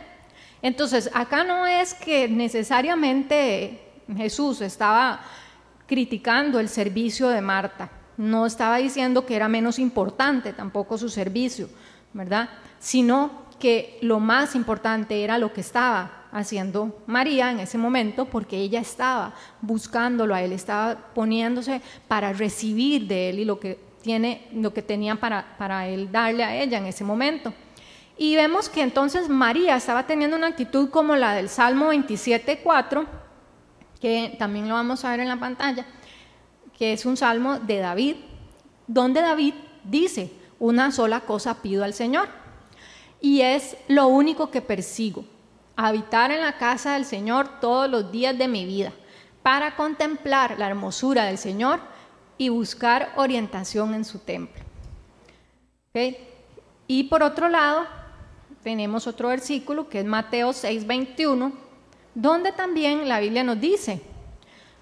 Entonces, 0.61 1.09
acá 1.13 1.43
no 1.43 1.67
es 1.67 1.93
que 1.93 2.27
necesariamente 2.27 3.79
Jesús 4.15 4.61
estaba 4.61 5.21
criticando 5.85 6.59
el 6.59 6.69
servicio 6.69 7.29
de 7.29 7.41
Marta, 7.41 7.91
no 8.17 8.45
estaba 8.45 8.77
diciendo 8.77 9.25
que 9.25 9.35
era 9.35 9.47
menos 9.47 9.77
importante 9.77 10.53
tampoco 10.53 10.97
su 10.97 11.09
servicio, 11.09 11.69
¿verdad? 12.13 12.49
Sino 12.79 13.45
que 13.59 13.99
lo 14.01 14.19
más 14.19 14.55
importante 14.55 15.23
era 15.23 15.37
lo 15.37 15.53
que 15.53 15.61
estaba 15.61 16.24
haciendo 16.35 17.01
María 17.07 17.49
en 17.49 17.61
ese 17.61 17.77
momento 17.77 18.25
porque 18.25 18.57
ella 18.57 18.81
estaba 18.81 19.33
buscándolo 19.61 20.35
a 20.35 20.41
él, 20.41 20.51
estaba 20.51 20.97
poniéndose 21.13 21.81
para 22.09 22.33
recibir 22.33 23.07
de 23.07 23.29
él 23.29 23.39
y 23.39 23.45
lo 23.45 23.57
que, 23.57 23.79
tiene, 24.01 24.45
lo 24.53 24.73
que 24.73 24.81
tenía 24.81 25.15
para, 25.15 25.55
para 25.57 25.87
él 25.87 26.11
darle 26.11 26.43
a 26.43 26.61
ella 26.61 26.77
en 26.77 26.87
ese 26.87 27.05
momento. 27.05 27.53
Y 28.17 28.35
vemos 28.35 28.67
que 28.67 28.81
entonces 28.81 29.29
María 29.29 29.77
estaba 29.77 30.05
teniendo 30.05 30.35
una 30.35 30.47
actitud 30.47 30.89
como 30.89 31.15
la 31.15 31.33
del 31.33 31.47
Salmo 31.47 31.93
27.4, 31.93 33.05
que 34.01 34.35
también 34.37 34.67
lo 34.67 34.75
vamos 34.75 35.05
a 35.05 35.11
ver 35.11 35.21
en 35.21 35.29
la 35.29 35.39
pantalla, 35.39 35.85
que 36.77 36.91
es 36.91 37.05
un 37.05 37.15
salmo 37.15 37.59
de 37.59 37.77
David, 37.77 38.17
donde 38.87 39.21
David 39.21 39.53
dice, 39.85 40.31
una 40.59 40.91
sola 40.91 41.21
cosa 41.21 41.61
pido 41.61 41.85
al 41.85 41.93
Señor, 41.93 42.27
y 43.21 43.39
es 43.41 43.77
lo 43.87 44.07
único 44.07 44.51
que 44.51 44.61
persigo, 44.61 45.25
habitar 45.75 46.31
en 46.31 46.41
la 46.41 46.57
casa 46.57 46.93
del 46.93 47.05
Señor 47.05 47.59
todos 47.59 47.89
los 47.89 48.11
días 48.11 48.37
de 48.37 48.47
mi 48.47 48.65
vida, 48.65 48.91
para 49.43 49.75
contemplar 49.75 50.57
la 50.57 50.67
hermosura 50.67 51.25
del 51.25 51.37
Señor 51.37 51.79
y 52.37 52.49
buscar 52.49 53.13
orientación 53.15 53.93
en 53.93 54.05
su 54.05 54.19
templo. 54.19 54.63
Y 56.87 57.03
por 57.03 57.23
otro 57.23 57.47
lado, 57.47 57.85
tenemos 58.63 59.07
otro 59.07 59.29
versículo 59.29 59.87
que 59.87 59.99
es 59.99 60.05
Mateo 60.05 60.51
6:21, 60.51 61.53
donde 62.13 62.51
también 62.51 63.07
la 63.07 63.19
Biblia 63.19 63.43
nos 63.43 63.59
dice, 63.59 64.01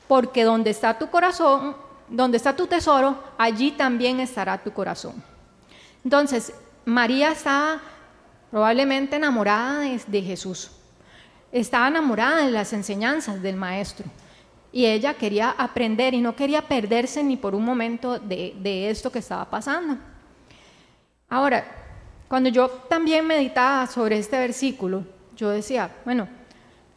porque 0.07 0.43
donde 0.43 0.69
está 0.69 0.97
tu 0.97 1.09
corazón, 1.09 1.75
donde 2.09 2.38
está 2.38 2.55
tu 2.55 2.67
tesoro, 2.67 3.21
allí 3.38 3.71
también 3.71 4.19
estará 4.19 4.63
tu 4.63 4.71
corazón. 4.71 5.23
Entonces, 6.03 6.53
María 6.85 7.31
estaba 7.31 7.79
probablemente 8.51 9.15
enamorada 9.15 9.79
de 9.79 10.21
Jesús 10.21 10.71
estaba 11.62 11.88
enamorada 11.88 12.45
de 12.45 12.51
las 12.51 12.74
enseñanzas 12.74 13.41
del 13.41 13.55
maestro 13.55 14.05
y 14.72 14.88
ella 14.88 15.13
quería 15.13 15.51
aprender 15.51 16.15
y 16.15 16.22
no 16.22 16.36
quería 16.36 16.63
perderse 16.63 17.24
ni 17.24 17.38
por 17.38 17.53
un 17.53 17.63
momento 17.63 18.17
de, 18.17 18.89
esto 18.89 19.12
que 19.12 19.19
estaba 19.19 19.48
pasando. 19.48 19.98
Ahora, 21.29 21.63
cuando 22.27 22.50
yo 22.50 22.67
también 22.67 23.27
meditaba 23.27 23.86
sobre 23.86 24.17
este 24.17 24.38
versículo, 24.39 25.05
yo 25.36 25.51
decía, 25.51 25.91
bueno, 26.03 26.27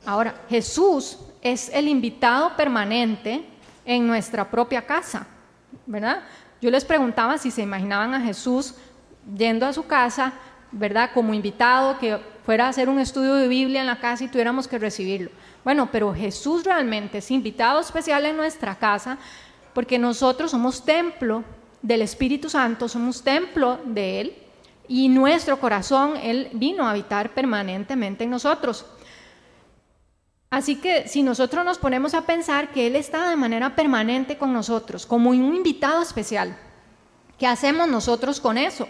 ahora 0.07 0.43
Jesús 0.49 1.19
es 1.43 1.69
el 1.69 1.87
invitado 1.87 2.57
permanente 2.57 3.45
en 3.85 4.07
nuestra 4.07 4.51
propia 4.51 4.81
casa, 4.81 5.27
¿verdad? 5.85 6.23
Yo 6.63 6.71
les 6.71 6.85
preguntaba 6.85 7.37
si 7.37 7.51
se 7.51 7.61
imaginaban 7.61 8.15
a 8.15 8.21
Jesús 8.23 8.75
yendo 9.37 9.67
a 9.67 9.75
su 9.75 9.87
casa, 9.87 10.33
¿verdad? 10.79 11.11
Como 11.15 11.35
invitado, 11.35 11.99
que 11.99 12.19
fuera 12.45 12.67
a 12.67 12.69
hacer 12.69 12.89
un 12.89 12.99
estudio 12.99 13.35
de 13.35 13.49
Biblia 13.49 13.81
en 13.81 13.87
la 13.87 13.99
casa 13.99 14.25
y 14.25 14.29
tuviéramos 14.29 14.69
que 14.69 14.79
recibirlo. 14.79 15.31
Bueno, 15.65 15.89
pero 15.91 16.15
Jesús 16.15 16.65
realmente 16.65 17.19
es 17.19 17.31
invitado 17.31 17.81
especial 17.81 18.25
en 18.27 18.37
nuestra 18.37 18.77
casa 18.77 19.19
porque 19.75 19.99
nosotros 19.99 20.51
somos 20.51 20.85
templo 20.85 21.45
del 21.83 22.03
Espíritu 22.03 22.49
Santo, 22.49 22.89
somos 22.89 23.23
templo 23.23 23.81
de 23.85 24.21
Él 24.21 24.37
y 24.89 25.09
nuestro 25.09 25.59
corazón, 25.59 26.17
Él 26.17 26.51
vino 26.53 26.87
a 26.87 26.91
habitar 26.91 27.31
permanentemente 27.31 28.25
en 28.25 28.31
nosotros. 28.31 28.87
Así 30.51 30.77
que 30.77 31.09
si 31.09 31.23
nosotros 31.23 31.65
nos 31.65 31.79
ponemos 31.79 32.15
a 32.15 32.23
pensar 32.23 32.71
que 32.71 32.87
Él 32.87 32.97
está 32.97 33.29
de 33.29 33.37
manera 33.37 33.75
permanente 33.75 34.39
con 34.39 34.53
nosotros, 34.53 35.05
como 35.05 35.31
un 35.31 35.57
invitado 35.57 36.03
especial, 36.03 36.57
¿qué 37.39 37.47
hacemos 37.47 37.89
nosotros 37.89 38.41
con 38.41 38.57
eso? 38.57 38.89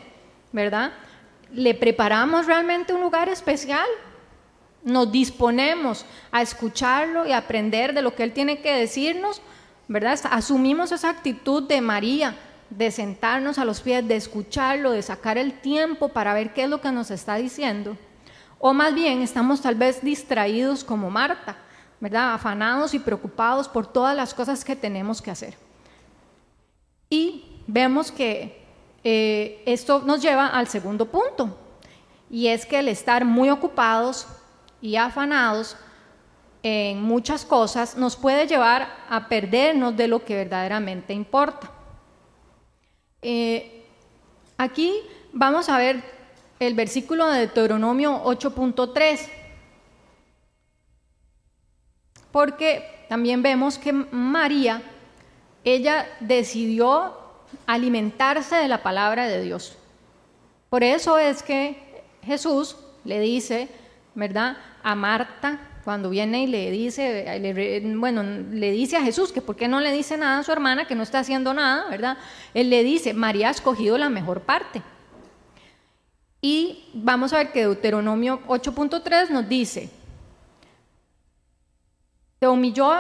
¿Verdad? 0.53 0.93
¿Le 1.57 1.73
preparamos 1.73 2.45
realmente 2.45 2.93
un 2.93 3.01
lugar 3.01 3.31
especial? 3.31 3.87
¿Nos 4.85 5.11
disponemos 5.11 6.05
a 6.31 6.43
escucharlo 6.43 7.27
y 7.27 7.33
aprender 7.33 7.95
de 7.95 8.03
lo 8.03 8.15
que 8.15 8.25
Él 8.25 8.35
tiene 8.35 8.61
que 8.61 8.75
decirnos? 8.75 9.41
¿Verdad? 9.89 10.21
Asumimos 10.31 10.93
esa 10.93 11.09
actitud 11.09 11.63
de 11.63 11.81
María, 11.81 12.37
de 12.69 12.91
sentarnos 12.91 13.57
a 13.59 13.65
los 13.65 13.81
pies, 13.81 14.07
de 14.07 14.17
escucharlo, 14.17 14.91
de 14.91 15.01
sacar 15.01 15.39
el 15.39 15.59
tiempo 15.61 16.09
para 16.09 16.35
ver 16.35 16.53
qué 16.53 16.65
es 16.65 16.69
lo 16.69 16.83
que 16.83 16.93
nos 16.93 17.11
está 17.11 17.37
diciendo. 17.37 17.97
O 18.59 18.75
más 18.75 18.93
bien 18.93 19.23
estamos 19.23 19.63
tal 19.63 19.77
vez 19.77 20.03
distraídos 20.03 20.85
como 20.85 21.09
Marta, 21.09 21.57
¿verdad? 22.01 22.35
Afanados 22.35 22.93
y 22.93 22.99
preocupados 22.99 23.67
por 23.67 23.87
todas 23.87 24.15
las 24.15 24.35
cosas 24.35 24.63
que 24.63 24.77
tenemos 24.77 25.23
que 25.23 25.31
hacer. 25.31 25.55
Y 27.09 27.63
vemos 27.67 28.13
que 28.13 28.66
eh, 29.09 29.63
esto 29.67 30.03
nos 30.05 30.21
lleva 30.21 30.49
al 30.49 30.67
segundo 30.67 31.07
punto, 31.07 31.57
y 32.29 32.49
es 32.49 32.67
que 32.67 32.81
el 32.81 32.89
estar 32.89 33.25
muy 33.25 33.51
ocupados 33.51 34.27
y 34.81 34.97
afanados 34.97 35.77
en 36.65 37.01
muchas 37.03 37.45
cosas 37.45 37.97
nos 37.97 38.17
puede 38.17 38.49
llevar 38.49 38.89
a 39.09 39.29
perdernos 39.29 39.97
de 39.97 40.09
lo 40.09 40.25
que 40.25 40.35
verdaderamente 40.35 41.13
importa. 41.13 41.71
Eh, 43.23 43.87
aquí 44.59 44.93
vamos 45.33 45.69
a 45.69 45.79
ver 45.79 46.03
el 46.59 46.75
versículo 46.75 47.29
de 47.29 47.39
Deuteronomio 47.39 48.25
8.3, 48.25 49.29
porque 52.33 53.07
también 53.09 53.41
vemos 53.41 53.79
que 53.79 53.93
María, 53.93 54.83
ella 55.63 56.09
decidió 56.19 57.26
alimentarse 57.67 58.57
de 58.57 58.69
la 58.69 58.83
palabra 58.83 59.27
de 59.27 59.43
Dios. 59.43 59.77
Por 60.69 60.83
eso 60.83 61.19
es 61.19 61.43
que 61.43 62.03
Jesús 62.23 62.77
le 63.05 63.21
dice, 63.21 63.69
¿verdad? 64.15 64.57
A 64.83 64.95
Marta, 64.95 65.61
cuando 65.85 66.11
viene 66.11 66.43
y 66.43 66.47
le 66.49 66.71
dice, 66.73 67.25
bueno, 67.97 68.23
le 68.25 68.73
dice 68.73 68.97
a 68.97 69.03
Jesús 69.03 69.33
que 69.33 69.41
por 69.41 69.55
qué 69.55 69.69
no 69.69 69.81
le 69.81 69.93
dice 69.93 70.17
nada 70.17 70.41
a 70.41 70.43
su 70.43 70.51
hermana, 70.51 70.87
que 70.87 70.97
no 70.97 71.05
está 71.05 71.21
haciendo 71.21 71.55
nada, 71.55 71.89
¿verdad? 71.89 72.19
Él 72.55 72.71
le 72.71 72.83
dice, 72.83 73.15
María 73.15 73.49
ha 73.49 73.53
escogido 73.53 73.97
la 73.97 74.09
mejor 74.09 74.41
parte. 74.41 74.83
Y 76.41 76.91
vamos 76.93 77.33
a 77.33 77.39
ver 77.39 77.53
que 77.53 77.61
Deuteronomio 77.61 78.41
8.3 78.49 79.31
nos 79.31 79.49
dice, 79.49 79.89
te 82.41 82.49
humilló 82.49 82.93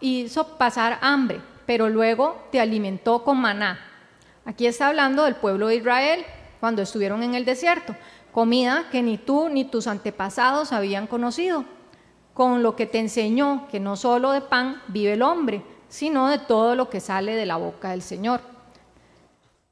y 0.00 0.22
hizo 0.22 0.58
pasar 0.58 0.98
hambre, 1.00 1.40
pero 1.64 1.88
luego 1.88 2.48
te 2.50 2.60
alimentó 2.60 3.22
con 3.22 3.40
maná. 3.40 3.91
Aquí 4.44 4.66
está 4.66 4.88
hablando 4.88 5.24
del 5.24 5.36
pueblo 5.36 5.68
de 5.68 5.76
Israel 5.76 6.24
cuando 6.60 6.82
estuvieron 6.82 7.22
en 7.22 7.34
el 7.34 7.44
desierto, 7.44 7.94
comida 8.32 8.86
que 8.90 9.02
ni 9.02 9.18
tú 9.18 9.48
ni 9.48 9.64
tus 9.64 9.86
antepasados 9.86 10.72
habían 10.72 11.06
conocido, 11.06 11.64
con 12.34 12.62
lo 12.62 12.74
que 12.76 12.86
te 12.86 12.98
enseñó 12.98 13.68
que 13.70 13.80
no 13.80 13.96
solo 13.96 14.32
de 14.32 14.40
pan 14.40 14.82
vive 14.88 15.14
el 15.14 15.22
hombre, 15.22 15.62
sino 15.88 16.28
de 16.28 16.38
todo 16.38 16.74
lo 16.74 16.88
que 16.88 17.00
sale 17.00 17.34
de 17.34 17.46
la 17.46 17.56
boca 17.56 17.90
del 17.90 18.02
Señor. 18.02 18.40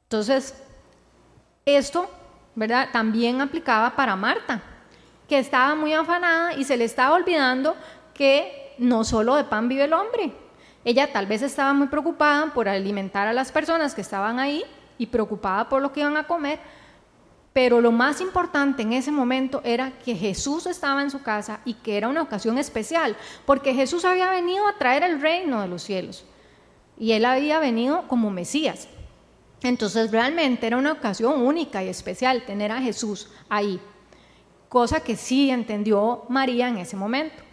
Entonces, 0.03 0.61
esto, 1.65 2.09
¿verdad? 2.55 2.89
También 2.91 3.41
aplicaba 3.41 3.95
para 3.95 4.15
Marta, 4.15 4.61
que 5.27 5.39
estaba 5.39 5.75
muy 5.75 5.93
afanada 5.93 6.53
y 6.53 6.63
se 6.63 6.77
le 6.77 6.85
estaba 6.85 7.15
olvidando 7.15 7.75
que 8.13 8.75
no 8.77 9.03
solo 9.03 9.35
de 9.35 9.45
pan 9.45 9.67
vive 9.67 9.85
el 9.85 9.93
hombre. 9.93 10.33
Ella 10.83 11.11
tal 11.11 11.27
vez 11.27 11.41
estaba 11.41 11.73
muy 11.73 11.87
preocupada 11.87 12.53
por 12.53 12.67
alimentar 12.67 13.27
a 13.27 13.33
las 13.33 13.51
personas 13.51 13.93
que 13.93 14.01
estaban 14.01 14.39
ahí 14.39 14.63
y 14.97 15.05
preocupada 15.07 15.69
por 15.69 15.81
lo 15.81 15.91
que 15.91 15.99
iban 15.99 16.17
a 16.17 16.25
comer, 16.27 16.59
pero 17.53 17.81
lo 17.81 17.91
más 17.91 18.21
importante 18.21 18.81
en 18.81 18.93
ese 18.93 19.11
momento 19.11 19.61
era 19.63 19.91
que 20.03 20.15
Jesús 20.15 20.65
estaba 20.65 21.01
en 21.01 21.11
su 21.11 21.21
casa 21.21 21.59
y 21.65 21.75
que 21.75 21.97
era 21.97 22.07
una 22.07 22.21
ocasión 22.21 22.57
especial, 22.57 23.15
porque 23.45 23.73
Jesús 23.73 24.05
había 24.05 24.29
venido 24.29 24.67
a 24.67 24.77
traer 24.77 25.03
el 25.03 25.21
reino 25.21 25.61
de 25.61 25.67
los 25.67 25.83
cielos 25.83 26.25
y 26.97 27.11
él 27.11 27.25
había 27.25 27.59
venido 27.59 28.07
como 28.07 28.31
Mesías. 28.31 28.87
Entonces 29.63 30.11
realmente 30.11 30.65
era 30.65 30.77
una 30.77 30.93
ocasión 30.93 31.41
única 31.41 31.83
y 31.83 31.89
especial 31.89 32.43
tener 32.45 32.71
a 32.71 32.81
Jesús 32.81 33.29
ahí, 33.49 33.79
cosa 34.69 35.01
que 35.01 35.15
sí 35.15 35.51
entendió 35.51 36.23
María 36.29 36.69
en 36.69 36.77
ese 36.77 36.95
momento. 36.95 37.43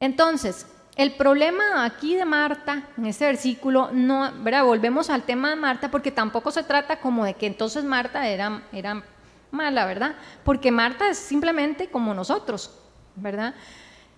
Entonces, 0.00 0.66
el 0.96 1.12
problema 1.12 1.84
aquí 1.84 2.16
de 2.16 2.24
Marta, 2.24 2.88
en 2.96 3.04
este 3.04 3.26
versículo, 3.26 3.90
no, 3.92 4.32
¿verdad? 4.42 4.64
volvemos 4.64 5.10
al 5.10 5.24
tema 5.24 5.50
de 5.50 5.56
Marta 5.56 5.90
porque 5.90 6.10
tampoco 6.10 6.50
se 6.50 6.62
trata 6.62 7.00
como 7.00 7.26
de 7.26 7.34
que 7.34 7.46
entonces 7.46 7.84
Marta 7.84 8.26
era, 8.26 8.62
era 8.72 9.04
mala, 9.50 9.84
¿verdad? 9.84 10.14
Porque 10.42 10.72
Marta 10.72 11.10
es 11.10 11.18
simplemente 11.18 11.88
como 11.88 12.14
nosotros, 12.14 12.70
¿verdad? 13.14 13.54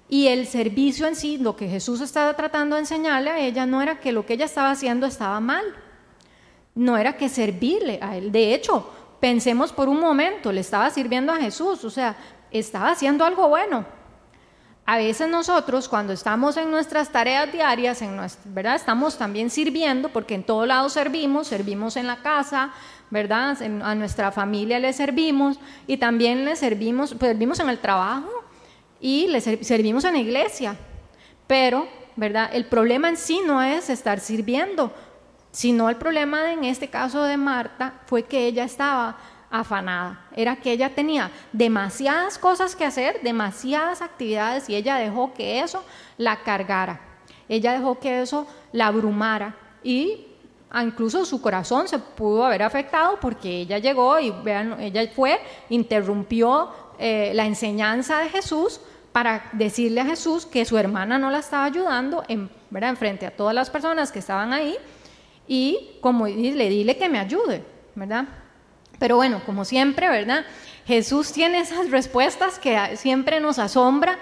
Y 0.09 0.29
el 0.29 0.47
servicio 0.47 1.09
en 1.09 1.17
sí, 1.17 1.37
lo 1.37 1.57
que 1.57 1.69
Jesús 1.69 2.01
estaba 2.01 2.35
tratando 2.35 2.77
de 2.77 2.83
enseñarle 2.83 3.31
a 3.31 3.41
ella, 3.41 3.67
no 3.67 3.83
era 3.83 3.99
que 3.99 4.13
lo 4.13 4.25
que 4.25 4.35
ella 4.35 4.45
estaba 4.45 4.71
haciendo 4.71 5.05
estaba 5.05 5.41
mal, 5.41 5.65
no 6.77 6.97
era 6.97 7.17
que 7.17 7.29
servirle 7.29 7.99
a 8.01 8.17
él. 8.17 8.31
De 8.31 8.55
hecho, 8.55 8.89
pensemos 9.19 9.73
por 9.73 9.89
un 9.89 9.99
momento, 9.99 10.53
le 10.53 10.61
estaba 10.61 10.89
sirviendo 10.91 11.33
a 11.33 11.39
Jesús, 11.39 11.85
o 11.85 11.91
sea, 11.91 12.17
estaba 12.53 12.91
haciendo 12.91 13.25
algo 13.25 13.49
bueno, 13.49 13.85
a 14.91 14.97
veces 14.97 15.29
nosotros 15.29 15.87
cuando 15.87 16.15
estamos 16.15 16.57
en 16.57 16.71
nuestras 16.71 17.13
tareas 17.13 17.53
diarias, 17.53 18.01
en 18.01 18.17
¿verdad? 18.47 18.75
Estamos 18.75 19.19
también 19.19 19.51
sirviendo, 19.51 20.09
porque 20.09 20.35
en 20.35 20.43
todo 20.43 20.65
lado 20.65 20.89
servimos, 20.89 21.47
servimos 21.47 21.99
en 21.99 22.07
la 22.07 22.23
casa, 22.23 22.71
¿verdad? 23.11 23.59
a 23.61 23.95
nuestra 23.95 24.33
familia 24.33 24.79
le 24.79 24.95
servimos 24.95 25.61
y 25.87 25.99
también 25.99 26.47
le 26.47 26.57
servimos, 26.57 27.11
pues, 27.11 27.33
servimos 27.33 27.61
en 27.61 27.69
el 27.69 27.81
trabajo 27.81 28.31
y 28.99 29.27
le 29.27 29.43
servimos 29.43 30.05
en 30.05 30.15
la 30.15 30.21
iglesia. 30.21 30.75
Pero, 31.47 31.87
¿verdad? 32.17 32.49
El 32.55 32.65
problema 32.65 33.11
en 33.11 33.19
sí 33.19 33.43
no 33.47 33.63
es 33.63 33.91
estar 33.91 34.21
sirviendo, 34.21 34.91
sino 35.51 35.91
el 35.91 35.97
problema 35.97 36.51
en 36.51 36.65
este 36.65 36.89
caso 36.89 37.25
de 37.25 37.37
Marta 37.37 38.01
fue 38.07 38.23
que 38.23 38.47
ella 38.47 38.65
estaba 38.65 39.19
afanada, 39.51 40.27
era 40.37 40.57
que 40.57 40.73
ella 40.73 40.95
tenía 40.95 41.31
demasiadas 41.53 42.39
cosas 42.39 42.77
que 42.77 42.85
hacer, 42.85 43.21
demasiadas 43.23 44.03
actividades 44.03 44.69
y 44.69 44.75
ella 44.75 44.97
dejó 44.97 45.33
que 45.33 45.61
eso 45.61 45.83
la 46.17 46.37
cargara, 46.43 47.01
ella 47.49 47.73
dejó 47.73 47.99
que 47.99 48.21
eso 48.21 48.47
la 48.73 48.89
abrumara 48.89 49.57
y 49.83 50.27
incluso 50.83 51.25
su 51.25 51.41
corazón 51.41 51.89
se 51.89 51.99
pudo 51.99 52.45
haber 52.45 52.63
afectado 52.63 53.19
porque 53.21 53.63
ella 53.63 53.79
llegó 53.79 54.19
y 54.21 54.31
vean, 54.31 54.79
ella 54.81 55.09
fue, 55.15 55.41
interrumpió 55.71 56.71
eh, 56.99 57.33
la 57.35 57.47
enseñanza 57.47 58.19
de 58.19 58.29
Jesús 58.29 58.81
para 59.13 59.49
decirle 59.53 60.03
a 60.03 60.05
Jesús 60.05 60.45
que 60.45 60.65
su 60.65 60.77
hermana 60.77 61.19
no 61.19 61.31
la 61.31 61.39
estaba 61.39 61.65
ayudando 61.65 62.23
en, 62.29 62.51
¿verdad? 62.71 62.97
frente 62.97 63.27
a 63.27 63.31
todas 63.31 63.55
las 63.55 63.71
personas 63.71 64.13
que 64.13 64.19
estaban 64.19 64.53
ahí 64.53 64.77
y 65.47 65.99
como 66.03 66.27
le 66.27 66.69
dile 66.69 66.99
que 66.99 67.09
me 67.09 67.19
ayude, 67.19 67.65
¿verdad? 67.95 68.29
Pero 68.99 69.17
bueno, 69.17 69.43
como 69.45 69.65
siempre, 69.65 70.09
¿verdad? 70.09 70.45
Jesús 70.87 71.33
tiene 71.33 71.61
esas 71.61 71.91
respuestas 71.91 72.59
que 72.59 72.97
siempre 72.97 73.41
nos 73.41 73.59
asombra 73.59 74.19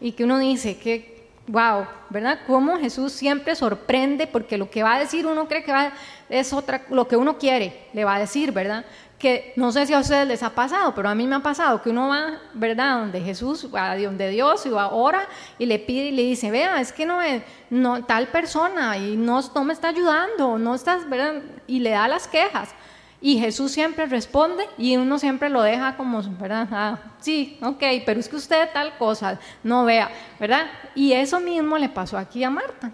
y 0.00 0.12
que 0.12 0.24
uno 0.24 0.38
dice 0.38 0.78
que, 0.78 1.28
wow, 1.46 1.86
¿verdad? 2.10 2.40
Cómo 2.46 2.78
Jesús 2.78 3.12
siempre 3.12 3.56
sorprende 3.56 4.26
porque 4.26 4.58
lo 4.58 4.70
que 4.70 4.82
va 4.82 4.94
a 4.94 4.98
decir 4.98 5.26
uno 5.26 5.48
cree 5.48 5.64
que 5.64 5.72
va, 5.72 5.92
es 6.28 6.52
otra, 6.52 6.82
lo 6.90 7.08
que 7.08 7.16
uno 7.16 7.38
quiere, 7.38 7.88
le 7.92 8.04
va 8.04 8.16
a 8.16 8.18
decir, 8.18 8.52
¿verdad? 8.52 8.84
Que 9.18 9.52
no 9.56 9.72
sé 9.72 9.86
si 9.86 9.92
a 9.92 9.98
ustedes 9.98 10.26
les 10.28 10.42
ha 10.42 10.50
pasado, 10.50 10.94
pero 10.94 11.08
a 11.08 11.14
mí 11.14 11.26
me 11.26 11.36
ha 11.36 11.40
pasado 11.40 11.82
que 11.82 11.90
uno 11.90 12.08
va, 12.08 12.38
¿verdad? 12.54 13.00
Donde 13.00 13.20
Jesús, 13.20 13.66
a 13.74 13.96
donde 13.96 14.28
Dios, 14.28 14.64
y 14.64 14.70
va, 14.70 14.92
ora 14.92 15.26
y 15.58 15.66
le 15.66 15.78
pide 15.78 16.06
y 16.06 16.12
le 16.12 16.22
dice, 16.22 16.50
vea, 16.50 16.80
es 16.80 16.92
que 16.92 17.04
no 17.04 17.20
es 17.20 17.42
no, 17.68 18.04
tal 18.04 18.28
persona 18.28 18.96
y 18.96 19.16
no, 19.16 19.40
no 19.54 19.64
me 19.64 19.72
está 19.72 19.88
ayudando, 19.88 20.58
no 20.58 20.74
estás, 20.74 21.08
¿verdad? 21.08 21.42
Y 21.66 21.80
le 21.80 21.90
da 21.90 22.08
las 22.08 22.28
quejas. 22.28 22.74
Y 23.22 23.38
Jesús 23.38 23.72
siempre 23.72 24.06
responde 24.06 24.64
y 24.78 24.96
uno 24.96 25.18
siempre 25.18 25.50
lo 25.50 25.62
deja 25.62 25.96
como, 25.96 26.22
¿verdad? 26.38 26.68
Ah, 26.72 26.98
sí, 27.20 27.58
ok, 27.60 27.82
pero 28.06 28.18
es 28.18 28.28
que 28.28 28.36
usted 28.36 28.70
tal 28.72 28.96
cosa, 28.96 29.38
no 29.62 29.84
vea, 29.84 30.10
¿verdad? 30.38 30.66
Y 30.94 31.12
eso 31.12 31.38
mismo 31.38 31.76
le 31.76 31.90
pasó 31.90 32.16
aquí 32.16 32.42
a 32.44 32.50
Marta. 32.50 32.90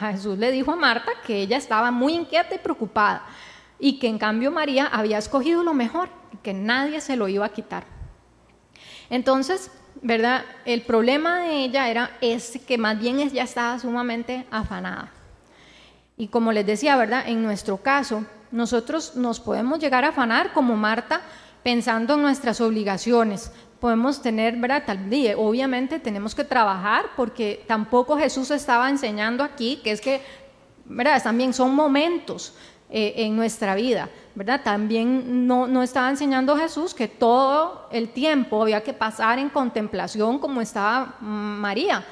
Jesús 0.00 0.36
le 0.38 0.50
dijo 0.50 0.72
a 0.72 0.76
Marta 0.76 1.12
que 1.24 1.42
ella 1.42 1.58
estaba 1.58 1.90
muy 1.90 2.14
inquieta 2.14 2.54
y 2.54 2.58
preocupada 2.58 3.22
y 3.78 3.98
que 3.98 4.08
en 4.08 4.18
cambio 4.18 4.50
María 4.50 4.86
había 4.86 5.18
escogido 5.18 5.62
lo 5.62 5.74
mejor, 5.74 6.08
que 6.42 6.52
nadie 6.52 7.00
se 7.00 7.16
lo 7.16 7.28
iba 7.28 7.46
a 7.46 7.52
quitar. 7.52 7.84
Entonces, 9.10 9.70
¿verdad? 10.02 10.44
El 10.64 10.82
problema 10.82 11.40
de 11.40 11.64
ella 11.64 11.88
era 11.88 12.10
ese 12.20 12.60
que 12.60 12.78
más 12.78 12.98
bien 12.98 13.20
ella 13.20 13.44
estaba 13.44 13.78
sumamente 13.78 14.46
afanada. 14.50 15.12
Y 16.16 16.28
como 16.28 16.52
les 16.52 16.66
decía, 16.66 16.96
¿verdad? 16.96 17.28
En 17.28 17.42
nuestro 17.42 17.76
caso, 17.76 18.24
nosotros 18.52 19.16
nos 19.16 19.40
podemos 19.40 19.78
llegar 19.78 20.04
a 20.04 20.08
afanar 20.08 20.52
como 20.52 20.76
Marta 20.76 21.20
pensando 21.62 22.14
en 22.14 22.22
nuestras 22.22 22.60
obligaciones. 22.60 23.52
Podemos 23.80 24.20
tener, 24.20 24.56
¿verdad? 24.56 24.84
Tal 24.86 25.08
día, 25.08 25.36
obviamente 25.38 25.98
tenemos 25.98 26.34
que 26.34 26.44
trabajar 26.44 27.06
porque 27.16 27.64
tampoco 27.66 28.18
Jesús 28.18 28.50
estaba 28.50 28.90
enseñando 28.90 29.42
aquí 29.42 29.80
que 29.82 29.92
es 29.92 30.00
que, 30.00 30.22
¿verdad? 30.84 31.22
También 31.22 31.54
son 31.54 31.74
momentos 31.74 32.54
eh, 32.90 33.14
en 33.18 33.36
nuestra 33.36 33.74
vida, 33.74 34.10
¿verdad? 34.34 34.62
También 34.64 35.46
no, 35.46 35.66
no 35.66 35.82
estaba 35.82 36.10
enseñando 36.10 36.56
Jesús 36.56 36.92
que 36.92 37.08
todo 37.08 37.88
el 37.92 38.08
tiempo 38.08 38.62
había 38.62 38.82
que 38.82 38.92
pasar 38.92 39.38
en 39.38 39.48
contemplación 39.48 40.38
como 40.38 40.60
estaba 40.60 41.14
María. 41.20 42.04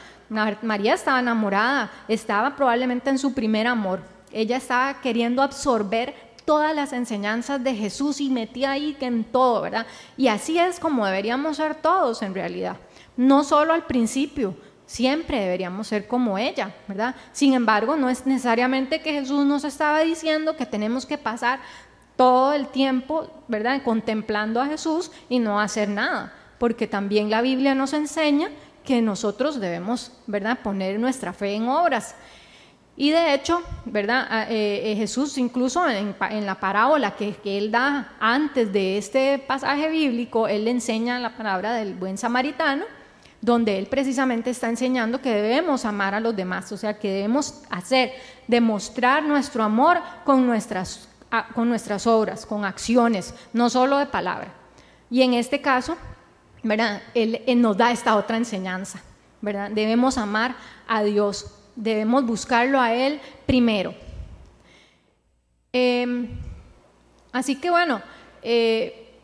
María 0.62 0.94
estaba 0.94 1.20
enamorada, 1.20 1.90
estaba 2.06 2.54
probablemente 2.54 3.10
en 3.10 3.18
su 3.18 3.34
primer 3.34 3.66
amor. 3.66 4.00
Ella 4.30 4.58
estaba 4.58 5.00
queriendo 5.00 5.42
absorber 5.42 6.27
todas 6.48 6.74
las 6.74 6.94
enseñanzas 6.94 7.62
de 7.62 7.74
Jesús 7.74 8.22
y 8.22 8.30
metía 8.30 8.70
ahí 8.70 8.96
en 9.00 9.22
todo, 9.22 9.60
¿verdad? 9.60 9.86
Y 10.16 10.28
así 10.28 10.58
es 10.58 10.80
como 10.80 11.04
deberíamos 11.04 11.58
ser 11.58 11.74
todos 11.74 12.22
en 12.22 12.32
realidad. 12.32 12.78
No 13.18 13.44
solo 13.44 13.74
al 13.74 13.84
principio, 13.84 14.56
siempre 14.86 15.40
deberíamos 15.40 15.88
ser 15.88 16.08
como 16.08 16.38
ella, 16.38 16.74
¿verdad? 16.86 17.14
Sin 17.32 17.52
embargo, 17.52 17.96
no 17.96 18.08
es 18.08 18.24
necesariamente 18.24 19.02
que 19.02 19.12
Jesús 19.12 19.44
nos 19.44 19.62
estaba 19.64 20.00
diciendo 20.00 20.56
que 20.56 20.64
tenemos 20.64 21.04
que 21.04 21.18
pasar 21.18 21.60
todo 22.16 22.54
el 22.54 22.68
tiempo, 22.68 23.30
¿verdad? 23.46 23.82
Contemplando 23.82 24.62
a 24.62 24.68
Jesús 24.68 25.10
y 25.28 25.40
no 25.40 25.60
hacer 25.60 25.90
nada, 25.90 26.32
porque 26.56 26.86
también 26.86 27.28
la 27.28 27.42
Biblia 27.42 27.74
nos 27.74 27.92
enseña 27.92 28.48
que 28.86 29.02
nosotros 29.02 29.60
debemos, 29.60 30.12
¿verdad? 30.26 30.60
Poner 30.62 30.98
nuestra 30.98 31.34
fe 31.34 31.56
en 31.56 31.68
obras. 31.68 32.14
Y 33.00 33.12
de 33.12 33.32
hecho, 33.32 33.62
¿verdad? 33.84 34.26
Ah, 34.28 34.46
eh, 34.50 34.90
eh, 34.90 34.96
Jesús 34.96 35.38
incluso 35.38 35.88
en, 35.88 36.16
la 36.44 36.56
parábola 36.56 37.12
que, 37.12 37.36
él 37.44 37.70
da 37.70 38.16
antes 38.18 38.72
de 38.72 38.98
este 38.98 39.38
pasaje 39.38 39.88
bíblico, 39.88 40.48
él 40.48 40.64
le 40.64 40.72
enseña 40.72 41.20
la 41.20 41.36
palabra 41.36 41.74
del 41.74 41.94
buen 41.94 42.18
samaritano, 42.18 42.84
donde 43.40 43.78
él 43.78 43.86
precisamente 43.86 44.50
está 44.50 44.68
enseñando 44.68 45.22
que 45.22 45.32
debemos 45.32 45.84
amar 45.84 46.12
a 46.12 46.18
los 46.18 46.34
demás, 46.34 46.72
o 46.72 46.76
sea, 46.76 46.98
que 46.98 47.08
debemos 47.08 47.62
hacer, 47.70 48.14
demostrar 48.48 49.22
nuestro 49.22 49.62
amor 49.62 50.00
con 50.24 50.44
nuestras, 50.44 51.08
con 51.54 51.68
nuestras 51.68 52.04
obras, 52.08 52.44
con 52.44 52.64
acciones, 52.64 53.32
no 53.52 53.70
solo 53.70 53.98
de 53.98 54.06
palabra. 54.06 54.52
Y 55.08 55.22
en 55.22 55.34
este 55.34 55.60
caso, 55.60 55.96
¿verdad? 56.64 57.00
Él, 57.14 57.44
nos 57.58 57.76
da 57.76 57.92
esta 57.92 58.16
otra 58.16 58.36
enseñanza, 58.36 59.00
¿verdad? 59.40 59.70
Debemos 59.70 60.18
amar 60.18 60.56
a 60.88 61.04
Dios, 61.04 61.54
debemos 61.78 62.26
buscarlo 62.26 62.80
a 62.80 62.92
Él 62.92 63.20
primero. 63.46 63.94
Em, 65.72 66.28
así 67.32 67.56
que 67.56 67.70
bueno, 67.70 68.02
eh, 68.42 69.14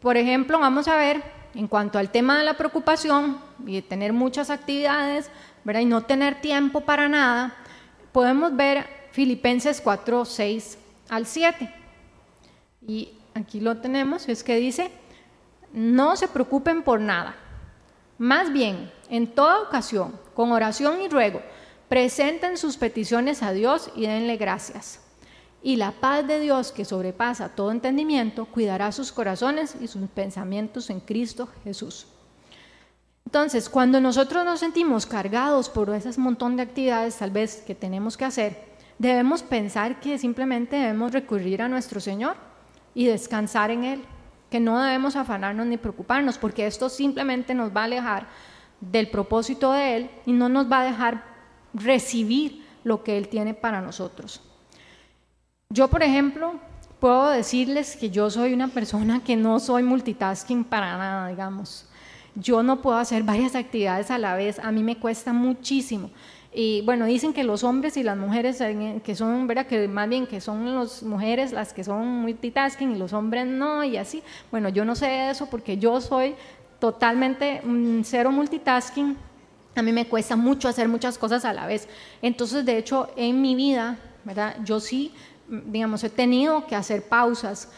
por 0.00 0.16
ejemplo, 0.16 0.58
vamos 0.60 0.86
a 0.86 0.96
ver 0.96 1.22
en 1.54 1.66
cuanto 1.66 1.98
al 1.98 2.10
tema 2.10 2.38
de 2.38 2.44
la 2.44 2.56
preocupación 2.56 3.38
y 3.66 3.74
de 3.74 3.82
tener 3.82 4.12
muchas 4.12 4.48
actividades. 4.48 5.30
Y 5.80 5.84
no 5.84 6.02
tener 6.02 6.40
tiempo 6.40 6.80
para 6.80 7.10
nada, 7.10 7.54
podemos 8.12 8.56
ver 8.56 8.86
Filipenses 9.12 9.82
4, 9.82 10.24
6 10.24 10.78
al 11.10 11.26
7. 11.26 11.74
Y 12.86 13.10
aquí 13.34 13.60
lo 13.60 13.76
tenemos, 13.76 14.30
es 14.30 14.42
que 14.42 14.56
dice, 14.56 14.90
no 15.74 16.16
se 16.16 16.26
preocupen 16.26 16.82
por 16.82 17.00
nada. 17.00 17.36
Más 18.16 18.50
bien, 18.50 18.90
en 19.10 19.26
toda 19.26 19.60
ocasión, 19.60 20.18
con 20.34 20.52
oración 20.52 21.02
y 21.02 21.08
ruego, 21.08 21.42
presenten 21.88 22.56
sus 22.56 22.76
peticiones 22.76 23.42
a 23.42 23.52
Dios 23.52 23.90
y 23.96 24.06
denle 24.06 24.36
gracias. 24.36 25.00
Y 25.62 25.76
la 25.76 25.92
paz 25.92 26.26
de 26.26 26.38
Dios, 26.38 26.70
que 26.70 26.84
sobrepasa 26.84 27.48
todo 27.48 27.72
entendimiento, 27.72 28.44
cuidará 28.46 28.92
sus 28.92 29.10
corazones 29.10 29.74
y 29.80 29.88
sus 29.88 30.08
pensamientos 30.08 30.88
en 30.90 31.00
Cristo 31.00 31.48
Jesús. 31.64 32.06
Entonces, 33.26 33.68
cuando 33.68 34.00
nosotros 34.00 34.44
nos 34.44 34.60
sentimos 34.60 35.04
cargados 35.04 35.68
por 35.68 35.90
ese 35.90 36.18
montón 36.18 36.56
de 36.56 36.62
actividades 36.62 37.16
tal 37.16 37.30
vez 37.30 37.62
que 37.66 37.74
tenemos 37.74 38.16
que 38.16 38.24
hacer, 38.24 38.68
debemos 38.98 39.42
pensar 39.42 40.00
que 40.00 40.16
simplemente 40.18 40.76
debemos 40.76 41.12
recurrir 41.12 41.60
a 41.60 41.68
nuestro 41.68 42.00
Señor 42.00 42.36
y 42.94 43.06
descansar 43.06 43.70
en 43.70 43.84
Él, 43.84 44.04
que 44.50 44.60
no 44.60 44.80
debemos 44.80 45.16
afanarnos 45.16 45.66
ni 45.66 45.76
preocuparnos, 45.76 46.38
porque 46.38 46.66
esto 46.66 46.88
simplemente 46.88 47.52
nos 47.52 47.76
va 47.76 47.82
a 47.82 47.84
alejar 47.84 48.28
del 48.80 49.10
propósito 49.10 49.72
de 49.72 49.96
Él 49.96 50.10
y 50.24 50.32
no 50.32 50.48
nos 50.48 50.70
va 50.70 50.80
a 50.80 50.84
dejar 50.84 51.37
recibir 51.74 52.66
lo 52.84 53.02
que 53.02 53.18
Él 53.18 53.28
tiene 53.28 53.54
para 53.54 53.80
nosotros. 53.80 54.40
Yo, 55.70 55.88
por 55.88 56.02
ejemplo, 56.02 56.54
puedo 56.98 57.28
decirles 57.30 57.96
que 57.96 58.10
yo 58.10 58.30
soy 58.30 58.52
una 58.52 58.68
persona 58.68 59.22
que 59.22 59.36
no 59.36 59.60
soy 59.60 59.82
multitasking 59.82 60.64
para 60.64 60.96
nada, 60.96 61.28
digamos. 61.28 61.86
Yo 62.34 62.62
no 62.62 62.80
puedo 62.80 62.96
hacer 62.96 63.22
varias 63.22 63.54
actividades 63.54 64.10
a 64.10 64.18
la 64.18 64.34
vez, 64.34 64.58
a 64.58 64.72
mí 64.72 64.82
me 64.82 64.96
cuesta 64.96 65.32
muchísimo. 65.32 66.10
Y 66.52 66.80
bueno, 66.82 67.04
dicen 67.04 67.34
que 67.34 67.44
los 67.44 67.62
hombres 67.62 67.96
y 67.96 68.02
las 68.02 68.16
mujeres, 68.16 68.62
que 69.04 69.14
son, 69.14 69.46
¿verdad? 69.46 69.66
Que 69.66 69.86
más 69.86 70.08
bien 70.08 70.26
que 70.26 70.40
son 70.40 70.74
las 70.74 71.02
mujeres 71.02 71.52
las 71.52 71.74
que 71.74 71.84
son 71.84 72.06
multitasking 72.22 72.92
y 72.92 72.98
los 72.98 73.12
hombres 73.12 73.46
no, 73.46 73.84
y 73.84 73.96
así. 73.96 74.22
Bueno, 74.50 74.68
yo 74.70 74.84
no 74.84 74.94
sé 74.94 75.30
eso 75.30 75.46
porque 75.50 75.76
yo 75.76 76.00
soy 76.00 76.34
totalmente 76.78 77.60
cero 78.02 78.32
multitasking. 78.32 79.16
A 79.78 79.82
mí 79.82 79.92
me 79.92 80.06
cuesta 80.06 80.36
mucho 80.36 80.68
hacer 80.68 80.88
muchas 80.88 81.18
cosas 81.18 81.44
a 81.44 81.52
la 81.52 81.66
vez. 81.66 81.88
Entonces, 82.22 82.64
de 82.64 82.78
hecho, 82.78 83.10
en 83.16 83.40
mi 83.40 83.54
vida, 83.54 83.98
¿verdad? 84.24 84.56
Yo 84.64 84.80
sí 84.80 85.12
digamos, 85.48 86.04
he 86.04 86.10
tenido 86.10 86.66
que 86.66 86.76
hacer 86.76 87.08
pausas. 87.08 87.70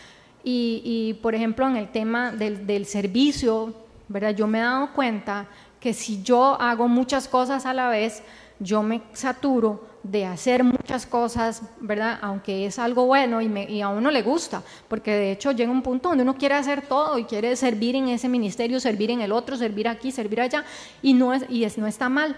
Y, 0.42 1.18
por 1.22 1.34
ejemplo, 1.34 1.66
en 1.66 1.76
el 1.76 1.90
tema 1.90 2.32
del, 2.32 2.86
servicio, 2.86 3.74
¿verdad? 4.08 4.30
Yo 4.30 4.46
me 4.46 4.58
he 4.58 4.62
dado 4.62 4.92
cuenta 4.94 5.46
que 5.80 5.94
si 5.94 6.22
yo 6.22 6.60
hago 6.60 6.86
muchas 6.86 7.26
cosas 7.26 7.66
a 7.66 7.74
la 7.74 7.88
vez, 7.88 8.22
yo 8.58 8.82
me 8.82 9.02
saturo 9.14 9.88
de 10.02 10.26
hacer 10.26 10.64
muchas 10.64 11.06
cosas, 11.06 11.62
¿verdad? 11.80 12.18
Aunque 12.22 12.66
es 12.66 12.78
algo 12.78 13.06
bueno 13.06 13.40
y, 13.40 13.46
y, 13.68 13.80
a 13.82 13.88
uno 13.88 14.10
le 14.10 14.22
gusta, 14.22 14.62
porque 14.88 15.10
de 15.10 15.32
hecho 15.32 15.52
llega 15.52 15.70
un 15.70 15.82
punto 15.82 16.10
donde 16.10 16.22
uno 16.22 16.36
quiere 16.36 16.54
hacer 16.54 16.86
todo 16.86 17.18
y 17.18 17.24
quiere 17.24 17.54
servir 17.56 17.96
en 17.96 18.08
ese 18.08 18.28
ministerio, 18.28 18.80
servir 18.80 19.10
en 19.10 19.20
el 19.20 19.32
otro, 19.32 19.56
servir 19.56 19.88
aquí, 19.88 20.12
servir 20.12 20.40
allá, 20.40 20.64
y 21.02 21.14
no, 21.14 21.34
es, 21.34 21.44
y 21.48 21.64
es, 21.64 21.76
no 21.76 21.86
está 21.86 22.08
mal. 22.08 22.36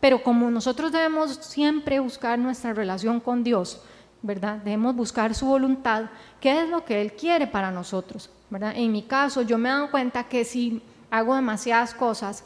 Pero 0.00 0.22
como 0.22 0.50
nosotros 0.50 0.92
debemos 0.92 1.36
siempre 1.36 2.00
buscar 2.00 2.38
nuestra 2.38 2.72
relación 2.72 3.20
con 3.20 3.44
Dios, 3.44 3.82
¿verdad? 4.22 4.58
Debemos 4.58 4.94
buscar 4.94 5.34
su 5.34 5.46
voluntad, 5.46 6.06
qué 6.40 6.62
es 6.62 6.68
lo 6.68 6.84
que 6.84 7.00
Él 7.00 7.12
quiere 7.12 7.46
para 7.46 7.70
nosotros, 7.70 8.30
¿verdad? 8.50 8.72
En 8.76 8.92
mi 8.92 9.02
caso, 9.02 9.42
yo 9.42 9.58
me 9.58 9.68
he 9.68 9.72
dado 9.72 9.90
cuenta 9.90 10.24
que 10.24 10.44
si 10.44 10.82
hago 11.10 11.34
demasiadas 11.34 11.94
cosas, 11.94 12.44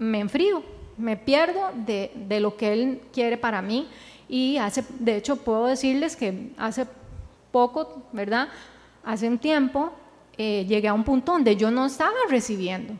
me 0.00 0.18
enfrío, 0.18 0.64
me 0.98 1.16
pierdo 1.16 1.70
de, 1.86 2.10
de 2.14 2.40
lo 2.40 2.56
que 2.56 2.72
Él 2.72 3.00
quiere 3.12 3.36
para 3.36 3.62
mí 3.62 3.86
y 4.28 4.56
hace, 4.56 4.84
de 4.98 5.16
hecho, 5.16 5.36
puedo 5.36 5.66
decirles 5.66 6.16
que 6.16 6.50
hace 6.56 6.86
poco, 7.52 8.02
¿verdad? 8.12 8.48
Hace 9.04 9.28
un 9.28 9.38
tiempo 9.38 9.92
eh, 10.36 10.64
llegué 10.66 10.88
a 10.88 10.94
un 10.94 11.04
punto 11.04 11.32
donde 11.32 11.54
yo 11.54 11.70
no 11.70 11.86
estaba 11.86 12.16
recibiendo. 12.28 12.94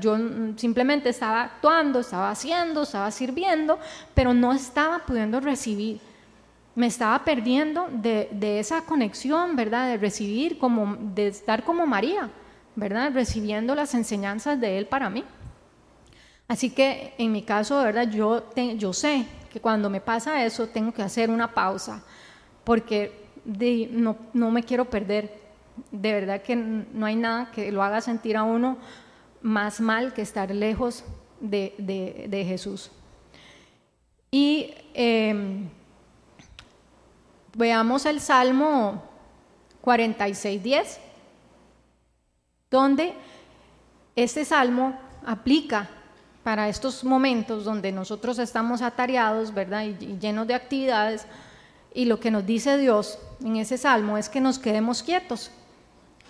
Yo 0.00 0.16
simplemente 0.56 1.10
estaba 1.10 1.44
actuando, 1.44 2.00
estaba 2.00 2.30
haciendo, 2.30 2.82
estaba 2.82 3.10
sirviendo, 3.12 3.78
pero 4.12 4.34
no 4.34 4.52
estaba 4.52 4.98
pudiendo 5.00 5.38
recibir 5.38 6.00
me 6.74 6.86
estaba 6.86 7.22
perdiendo 7.24 7.88
de, 7.90 8.58
esa 8.58 8.82
conexión, 8.82 9.56
¿verdad? 9.56 9.88
De 9.88 9.98
recibir, 9.98 10.58
como, 10.58 10.96
de 11.14 11.28
estar 11.28 11.64
como 11.64 11.86
María, 11.86 12.30
¿verdad? 12.76 13.12
Recibiendo 13.12 13.74
las 13.74 13.94
enseñanzas 13.94 14.60
de 14.60 14.78
Él 14.78 14.86
para 14.86 15.10
mí. 15.10 15.24
Así 16.52 16.68
que 16.68 17.14
en 17.16 17.32
mi 17.32 17.40
caso, 17.40 17.82
¿verdad? 17.82 18.10
Yo, 18.10 18.92
sé 18.92 19.24
que 19.50 19.58
cuando 19.58 19.88
me 19.88 20.02
pasa 20.02 20.44
eso 20.44 20.66
tengo 20.66 20.92
que 20.92 21.00
hacer 21.00 21.30
una 21.30 21.54
pausa, 21.54 22.04
porque 22.62 23.10
no, 23.90 24.50
me 24.50 24.62
quiero 24.62 24.84
perder. 24.84 25.40
De 25.90 26.12
verdad 26.12 26.42
que 26.42 26.54
no 26.54 27.06
hay 27.06 27.16
nada 27.16 27.50
que 27.50 27.72
lo 27.72 27.82
haga 27.82 28.02
sentir 28.02 28.36
a 28.36 28.42
uno 28.42 28.76
más 29.40 29.80
mal 29.80 30.12
que 30.12 30.20
estar 30.20 30.54
lejos 30.54 31.04
de, 31.40 31.74
de, 31.78 32.44
Jesús. 32.44 32.90
Y 34.30 34.74
em, 34.92 35.70
Veamos 37.56 38.04
el 38.04 38.20
Salmo 38.20 39.02
46.10, 39.82 40.98
donde 42.70 43.14
este 44.14 44.44
salmo 44.44 45.00
aplica 45.24 45.88
para 46.42 46.68
estos 46.68 47.04
momentos 47.04 47.64
donde 47.64 47.92
nosotros 47.92 48.38
estamos 48.38 48.82
atareados, 48.82 49.54
¿verdad? 49.54 49.84
Y, 49.84 50.18
llenos 50.18 50.46
de 50.46 50.54
actividades. 50.54 51.26
Y 51.94 52.06
lo 52.06 52.18
que 52.18 52.30
nos 52.30 52.44
dice 52.46 52.78
Dios 52.78 53.18
en 53.44 53.56
ese 53.56 53.78
salmo 53.78 54.18
es 54.18 54.28
que 54.28 54.40
nos 54.40 54.58
quedemos 54.58 55.02
quietos, 55.02 55.50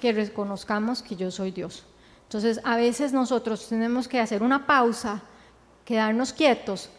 que 0.01 0.13
reconozcamos 0.13 1.03
que 1.03 1.17
yo 1.17 1.31
soy 1.31 1.51
Dios. 1.51 1.85
Entonces, 2.25 2.61
a 2.65 2.77
veces 2.77 3.13
nosotros 3.13 3.69
tenemos 3.69 4.09
que 4.09 4.21
hacer 4.21 4.43
una 4.43 4.67
pausa, 4.67 5.23
quedarnos 5.85 6.33
quietos 6.33 6.91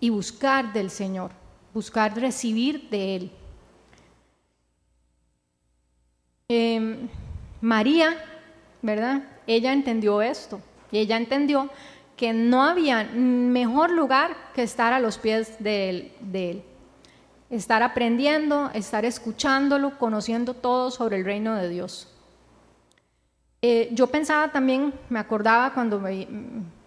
y 0.00 0.10
buscar 0.10 0.72
del 0.72 0.90
Señor, 0.90 1.30
buscar 1.72 2.16
recibir 2.16 2.88
de 2.90 3.16
Él. 3.16 3.32
Em, 6.48 7.08
María, 7.60 8.16
¿verdad? 8.82 9.22
Ella 9.46 9.72
entendió 9.72 10.22
esto 10.22 10.60
y 10.90 10.98
ella 10.98 11.16
entendió 11.16 11.70
que 12.18 12.34
no 12.34 12.62
había 12.62 13.04
mejor 13.14 13.90
lugar 13.90 14.36
que 14.54 14.62
estar 14.62 14.92
a 14.92 15.00
los 15.00 15.16
pies 15.16 15.56
de 15.58 16.12
él, 16.30 16.62
estar 17.48 17.82
aprendiendo, 17.82 18.70
estar 18.74 19.06
escuchándolo, 19.06 19.98
conociendo 19.98 20.52
todo 20.52 20.90
sobre 20.90 21.16
el 21.16 21.24
reino 21.24 21.54
de 21.54 21.70
Dios. 21.70 22.14
Eh, 23.62 23.88
yo 23.92 24.08
pensaba 24.08 24.52
también, 24.52 24.92
me 25.08 25.18
acordaba 25.18 25.72
cuando 25.72 26.02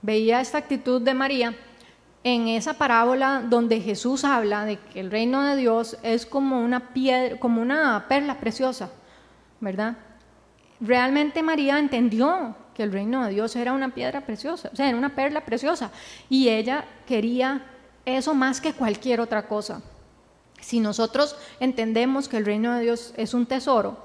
veía 0.04 0.40
esta 0.40 0.60
actitud 0.60 1.02
de 1.02 1.16
María, 1.16 1.56
en 2.24 2.48
esa 2.50 2.74
parábola 2.76 3.44
donde 3.50 3.82
Jesús 3.82 4.24
habla 4.24 4.66
de 4.66 4.78
que 4.78 5.00
el 5.00 5.10
reino 5.10 5.42
de 5.42 5.56
Dios 5.56 5.98
es 6.04 6.28
como 6.28 6.62
una 6.64 6.94
piedra, 6.94 7.40
como 7.40 7.64
una 7.64 8.06
perla 8.08 8.38
preciosa 8.38 8.92
¿verdad? 9.62 9.96
Realmente 10.82 11.42
María 11.44 11.80
entendió 11.80 12.56
que 12.76 12.84
el 12.84 12.92
reino 12.92 13.26
de 13.26 13.34
Dios 13.34 13.56
era 13.56 13.74
una 13.74 13.94
piedra 13.94 14.22
preciosa, 14.22 14.70
o 14.72 14.76
sea, 14.76 14.88
era 14.88 14.98
una 14.98 15.16
perla 15.16 15.46
preciosa, 15.46 15.92
y 16.30 16.50
ella 16.50 16.86
quería 17.06 17.66
eso 18.06 18.34
más 18.34 18.62
que 18.62 18.74
cualquier 18.74 19.22
otra 19.22 19.48
cosa. 19.48 19.82
Si 20.60 20.80
nosotros 20.80 21.36
entendemos 21.60 22.28
que 22.28 22.38
el 22.38 22.46
reino 22.46 22.74
de 22.74 22.82
Dios 22.82 23.14
es 23.18 23.34
un 23.34 23.46
tesoro, 23.46 23.98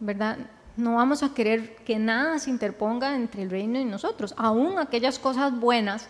¿verdad? 0.00 0.38
No 0.76 0.94
vamos 0.94 1.22
a 1.22 1.34
querer 1.34 1.76
que 1.76 1.98
nada 1.98 2.38
se 2.38 2.50
interponga 2.50 3.16
entre 3.16 3.42
el 3.42 3.50
reino 3.50 3.80
y 3.80 3.84
nosotros, 3.84 4.34
aún 4.36 4.78
aquellas 4.78 5.18
cosas 5.18 5.58
buenas, 5.58 6.08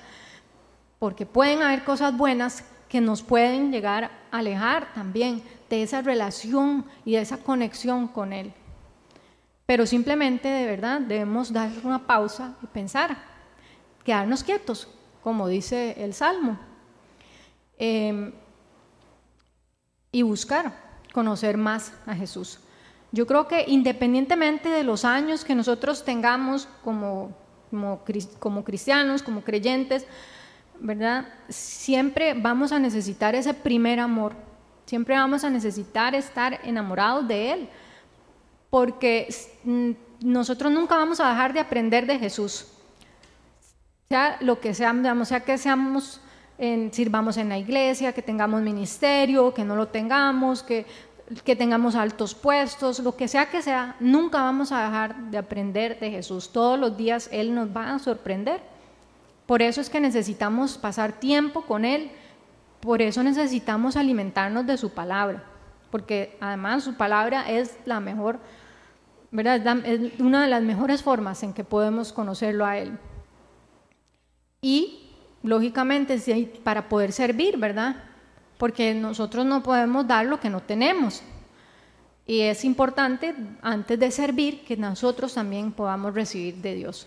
porque 0.99 1.25
pueden 1.25 1.63
haber 1.63 1.85
cosas 1.85 2.17
buenas 2.17 2.65
que 2.89 3.01
nos 3.01 3.23
pueden 3.23 3.71
llegar 3.71 4.11
a 4.31 4.39
alejar 4.39 4.93
también 4.95 5.43
de 5.71 5.83
esa 5.83 6.03
relación 6.03 6.85
y 7.05 7.13
de 7.13 7.21
esa 7.21 7.39
conexión 7.39 8.09
con 8.09 8.33
Él. 8.33 8.53
Pero 9.69 9.85
simplemente, 9.85 10.49
de 10.49 10.65
verdad, 10.65 10.99
debemos 10.99 11.53
dar 11.53 11.71
una 11.85 12.07
pausa 12.07 12.57
y 12.63 12.67
pensar 12.69 13.19
quedarnos 14.03 14.43
quietos, 14.43 14.89
como 15.23 15.47
dice 15.47 16.03
el 16.03 16.15
Salmo, 16.15 16.59
em, 17.77 18.33
y 20.11 20.23
buscar 20.23 20.73
conocer 21.13 21.59
más 21.59 21.93
a 22.07 22.15
Jesús. 22.15 22.61
Yo 23.13 23.27
creo 23.27 23.47
que 23.47 23.67
independientemente 23.69 24.71
de 24.71 24.85
los 24.85 25.05
años 25.05 25.45
que 25.45 25.55
nosotros 25.55 26.03
tengamos 26.03 26.67
como, 26.83 27.37
como, 27.69 28.03
como 28.39 28.65
cristianos, 28.65 29.23
como 29.23 29.43
creyentes, 29.43 30.07
¿verdad? 30.81 31.29
Siempre 31.51 32.33
vamos 32.33 32.73
a 32.73 32.79
necesitar 32.79 33.35
ese 33.35 33.53
primer 33.53 34.01
amor, 34.01 34.33
siempre 34.87 35.15
vamos 35.15 35.45
a 35.45 35.51
necesitar 35.51 36.15
estar 36.15 36.59
enamorados 36.65 37.29
de 37.29 37.53
Él, 37.53 37.69
porque 38.71 39.29
nosotros 40.21 40.73
nunca 40.73 40.97
vamos 40.97 41.21
a 41.21 41.29
dejar 41.31 41.53
de 41.53 41.61
aprender 41.61 42.07
de 42.07 42.19
Jesús, 42.19 42.67
sea 44.09 44.39
lo 44.41 44.61
que 44.61 44.75
sea, 44.75 44.95
sea 45.25 45.41
que 45.41 45.59
seamos, 45.59 46.21
en, 46.59 46.93
sirvamos 46.93 47.37
en 47.37 47.49
la 47.49 47.59
iglesia, 47.59 48.13
que 48.13 48.23
tengamos 48.23 48.63
ministerio, 48.63 49.53
que 49.53 49.65
no 49.65 49.77
lo 49.77 49.89
tengamos, 49.89 50.63
que, 50.63 50.87
que 51.45 51.57
tengamos 51.57 51.95
altos 51.95 52.35
puestos, 52.35 53.01
lo 53.01 53.17
que 53.17 53.29
sea 53.29 53.51
que 53.51 53.63
sea, 53.63 53.97
nunca 54.01 54.43
vamos 54.43 54.73
a 54.73 54.83
dejar 54.83 55.17
de 55.31 55.39
aprender 55.39 56.01
de 56.01 56.11
Jesús. 56.11 56.51
Todos 56.53 56.79
los 56.79 56.97
días 56.97 57.29
Él 57.33 57.55
nos 57.55 57.69
va 57.69 57.95
a 57.95 57.99
sorprender. 57.99 58.61
Por 59.47 59.63
eso 59.63 59.81
es 59.81 59.89
que 59.89 60.01
necesitamos 60.01 60.79
pasar 60.79 61.13
tiempo 61.13 61.63
con 61.63 61.85
Él, 61.85 62.11
por 62.81 63.03
eso 63.03 63.23
necesitamos 63.23 63.97
alimentarnos 63.97 64.67
de 64.67 64.77
su 64.77 64.91
palabra, 64.91 65.43
porque 65.91 66.37
además 66.41 66.85
su 66.85 66.95
palabra 66.95 67.51
es 67.51 67.79
la 67.85 68.01
mejor, 68.01 68.39
¿verdad? 69.31 69.85
Es 69.87 70.21
una 70.21 70.43
de 70.43 70.49
las 70.49 70.63
mejores 70.63 71.03
formas 71.03 71.43
en 71.43 71.53
que 71.53 71.65
podemos 71.65 72.13
conocerlo 72.13 72.65
a 72.65 72.79
Él. 72.79 72.99
Y, 74.61 75.11
lógicamente, 75.43 76.19
para 76.63 76.89
poder 76.89 77.13
servir, 77.13 77.57
¿verdad? 77.59 77.97
Porque 78.59 78.95
nosotros 78.95 79.47
no 79.47 79.63
podemos 79.63 80.07
dar 80.07 80.27
lo 80.27 80.41
que 80.41 80.51
no 80.51 80.61
tenemos. 80.61 81.23
Y 82.27 82.41
es 82.41 82.65
importante, 82.65 83.35
antes 83.63 83.99
de 83.99 84.11
servir, 84.11 84.65
que 84.65 84.77
nosotros 84.77 85.35
también 85.35 85.73
podamos 85.73 86.15
recibir 86.15 86.57
de 86.57 86.75
Dios. 86.75 87.07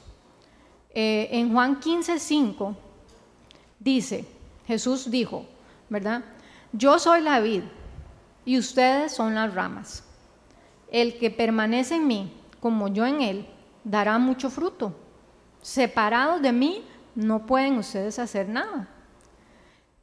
Eh, 0.89 1.29
en 1.31 1.53
Juan 1.53 1.79
15, 1.79 2.19
5 2.19 2.75
dice, 3.79 4.25
Jesús 4.65 5.11
dijo, 5.11 5.45
¿verdad? 5.89 6.23
Yo 6.73 6.97
soy 6.97 7.21
la 7.21 7.39
vid 7.39 7.63
y 8.45 8.57
ustedes 8.57 9.13
son 9.13 9.35
las 9.35 9.53
ramas. 9.53 10.03
El 10.91 11.17
que 11.17 11.31
permanece 11.31 11.95
en 11.95 12.07
mí, 12.07 12.33
como 12.59 12.87
yo 12.87 13.05
en 13.05 13.21
él, 13.21 13.47
dará 13.83 14.17
mucho 14.17 14.49
fruto. 14.49 14.95
Separados 15.61 16.41
de 16.41 16.51
mí, 16.51 16.83
no 17.15 17.45
pueden 17.45 17.77
ustedes 17.77 18.19
hacer 18.19 18.47
nada. 18.49 18.87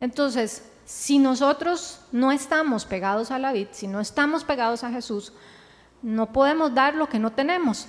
Entonces, 0.01 0.71
si 0.85 1.19
nosotros 1.19 2.01
no 2.13 2.33
estamos 2.33 2.87
pegados 2.87 3.31
a 3.31 3.39
la 3.39 3.53
vid, 3.53 3.69
si 3.73 3.87
no 3.87 4.01
estamos 4.01 4.45
pegados 4.45 4.85
a 4.85 4.91
Jesús, 4.91 5.33
no 6.03 6.33
podemos 6.33 6.75
dar 6.75 6.95
lo 6.95 7.09
que 7.09 7.19
no 7.19 7.33
tenemos. 7.33 7.89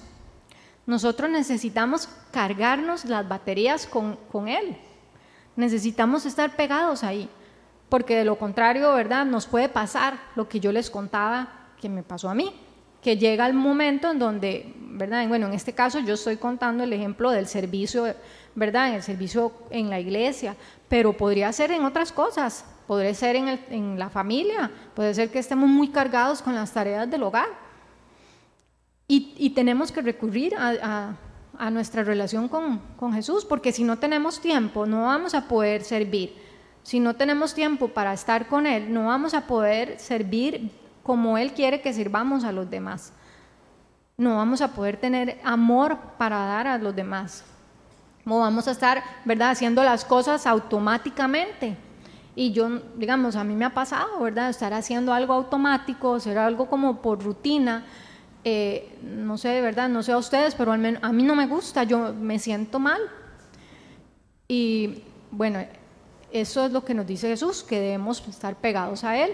Nosotros 0.85 1.29
necesitamos 1.29 2.09
cargarnos 2.31 3.05
las 3.05 3.27
baterías 3.27 3.85
con, 3.85 4.17
con 4.31 4.47
Él. 4.47 4.77
Necesitamos 5.55 6.25
estar 6.25 6.55
pegados 6.55 7.03
ahí, 7.03 7.29
porque 7.89 8.15
de 8.15 8.25
lo 8.25 8.37
contrario, 8.37 8.93
¿verdad? 8.93 9.25
Nos 9.25 9.47
puede 9.47 9.69
pasar 9.69 10.19
lo 10.35 10.47
que 10.47 10.59
yo 10.59 10.71
les 10.71 10.89
contaba 10.89 11.67
que 11.81 11.89
me 11.89 12.03
pasó 12.03 12.29
a 12.29 12.35
mí, 12.35 12.53
que 13.01 13.17
llega 13.17 13.47
el 13.47 13.53
momento 13.53 14.11
en 14.11 14.19
donde, 14.19 14.73
¿verdad? 14.77 15.27
Bueno, 15.27 15.47
en 15.47 15.53
este 15.53 15.73
caso 15.73 15.99
yo 15.99 16.13
estoy 16.13 16.37
contando 16.37 16.83
el 16.83 16.93
ejemplo 16.93 17.31
del 17.31 17.47
servicio, 17.47 18.13
¿verdad? 18.55 18.89
En 18.89 18.95
el 18.95 19.03
servicio 19.03 19.51
en 19.69 19.89
la 19.89 19.99
iglesia, 19.99 20.55
pero 20.87 21.13
podría 21.13 21.51
ser 21.51 21.71
en 21.71 21.83
otras 21.83 22.11
cosas, 22.11 22.65
podría 22.87 23.13
ser 23.13 23.35
en, 23.35 23.59
en 23.69 23.99
la 23.99 24.09
familia, 24.09 24.71
puede 24.93 25.13
ser 25.13 25.29
que 25.29 25.39
estemos 25.39 25.67
muy 25.67 25.89
cargados 25.89 26.41
con 26.41 26.55
las 26.55 26.71
tareas 26.71 27.09
del 27.09 27.23
hogar 27.23 27.69
y, 29.11 29.49
tenemos 29.49 29.91
que 29.91 30.01
recurrir 30.01 30.53
a, 30.55 31.15
nuestra 31.71 32.03
relación 32.03 32.47
con, 32.47 33.11
Jesús, 33.11 33.43
porque 33.43 33.71
si 33.71 33.83
no 33.83 33.97
tenemos 33.97 34.39
tiempo, 34.39 34.85
no 34.85 35.05
vamos 35.05 35.33
a 35.33 35.47
poder 35.47 35.83
servir. 35.83 36.35
Si 36.83 36.99
no 36.99 37.15
tenemos 37.15 37.53
tiempo 37.53 37.89
para 37.89 38.13
estar 38.13 38.47
con 38.47 38.65
Él, 38.65 38.93
no 38.93 39.07
vamos 39.07 39.33
a 39.33 39.47
poder 39.47 39.99
servir 39.99 40.71
como 41.03 41.37
Él 41.37 41.53
quiere 41.53 41.81
que 41.81 41.93
sirvamos 41.93 42.43
a 42.43 42.51
los 42.51 42.69
demás. 42.69 43.13
No 44.17 44.35
vamos 44.35 44.61
a 44.61 44.73
poder 44.73 44.97
tener 44.97 45.39
amor 45.43 45.97
para 46.17 46.37
dar 46.37 46.67
a 46.67 46.77
los 46.77 46.95
demás. 46.95 47.43
No 48.25 48.39
vamos 48.39 48.67
a 48.67 48.71
estar, 48.71 49.03
¿verdad?, 49.25 49.51
haciendo 49.51 49.83
las 49.83 50.03
cosas 50.05 50.45
automáticamente. 50.45 51.77
Y 52.35 52.51
yo, 52.51 52.69
digamos, 52.95 53.35
a 53.35 53.43
mí 53.43 53.55
me 53.55 53.65
ha 53.65 53.73
pasado, 53.73 54.19
¿verdad?, 54.19 54.49
estar 54.49 54.73
haciendo 54.73 55.13
algo 55.13 55.33
automático, 55.33 56.15
hacer 56.15 56.37
algo 56.37 56.69
como 56.69 57.01
por 57.01 57.23
rutina 57.23 57.85
eh, 58.43 58.97
no 59.03 59.37
sé, 59.37 59.49
de 59.49 59.61
verdad, 59.61 59.89
no 59.89 60.01
sé 60.01 60.11
a 60.11 60.17
ustedes, 60.17 60.55
pero 60.55 60.71
al 60.71 60.79
menos 60.79 61.03
a 61.03 61.11
mí 61.11 61.23
no 61.23 61.35
me 61.35 61.47
gusta, 61.47 61.83
yo 61.83 62.13
me 62.13 62.39
siento 62.39 62.79
mal. 62.79 63.01
Y 64.47 65.03
bueno, 65.31 65.59
eso 66.31 66.65
es 66.65 66.71
lo 66.71 66.83
que 66.83 66.93
nos 66.93 67.07
dice 67.07 67.27
Jesús, 67.27 67.63
que 67.63 67.79
debemos 67.79 68.25
estar 68.27 68.55
pegados 68.55 69.03
a 69.03 69.17
Él. 69.17 69.33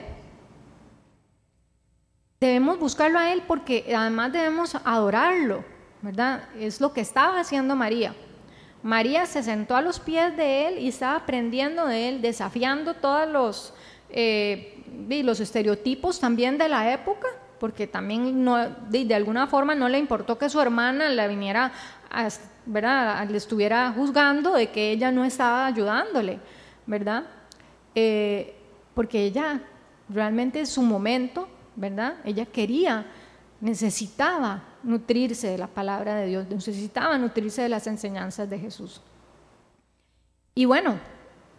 Debemos 2.39 2.79
buscarlo 2.79 3.19
a 3.19 3.31
Él 3.31 3.43
porque 3.47 3.93
además 3.95 4.31
debemos 4.31 4.75
adorarlo, 4.75 5.63
¿verdad? 6.01 6.43
Es 6.59 6.81
lo 6.81 6.93
que 6.93 7.01
estaba 7.01 7.39
haciendo 7.39 7.75
María. 7.75 8.13
María 8.83 9.25
se 9.25 9.41
sentó 9.41 9.75
a 9.75 9.81
los 9.81 9.99
pies 9.99 10.37
de 10.37 10.67
Él 10.67 10.79
y 10.79 10.89
estaba 10.89 11.15
aprendiendo 11.15 11.87
de 11.87 12.09
Él, 12.09 12.21
desafiando 12.21 12.93
todos 12.93 13.27
los, 13.27 13.73
eh, 14.09 14.83
los 15.23 15.39
estereotipos 15.39 16.19
también 16.19 16.57
de 16.57 16.69
la 16.69 16.93
época 16.93 17.27
porque 17.59 17.87
también 17.87 18.43
no, 18.43 18.57
de, 18.89 19.15
alguna 19.15 19.47
forma 19.47 19.75
no 19.75 19.89
le 19.89 19.97
importó 19.97 20.37
que 20.37 20.49
su 20.49 20.59
hermana 20.59 21.09
la 21.09 21.27
viniera, 21.27 21.71
a, 22.11 22.27
¿verdad? 22.65 23.27
Le 23.29 23.37
estuviera 23.37 23.91
juzgando 23.91 24.53
de 24.53 24.67
que 24.67 24.91
ella 24.91 25.11
no 25.11 25.25
estaba 25.25 25.65
ayudándole, 25.65 26.39
¿verdad? 26.85 27.25
Eh, 27.93 28.55
porque 28.93 29.23
ella 29.23 29.61
realmente 30.09 30.59
en 30.59 30.67
su 30.67 30.81
momento, 30.81 31.47
¿verdad? 31.75 32.17
Ella 32.23 32.45
quería, 32.45 33.05
necesitaba 33.61 34.63
nutrirse 34.83 35.47
de 35.47 35.57
la 35.57 35.67
palabra 35.67 36.15
de 36.15 36.27
Dios, 36.27 36.47
necesitaba 36.47 37.17
nutrirse 37.17 37.63
de 37.63 37.69
las 37.69 37.87
enseñanzas 37.87 38.49
de 38.49 38.59
Jesús. 38.59 39.01
Y 40.53 40.65
bueno, 40.65 40.99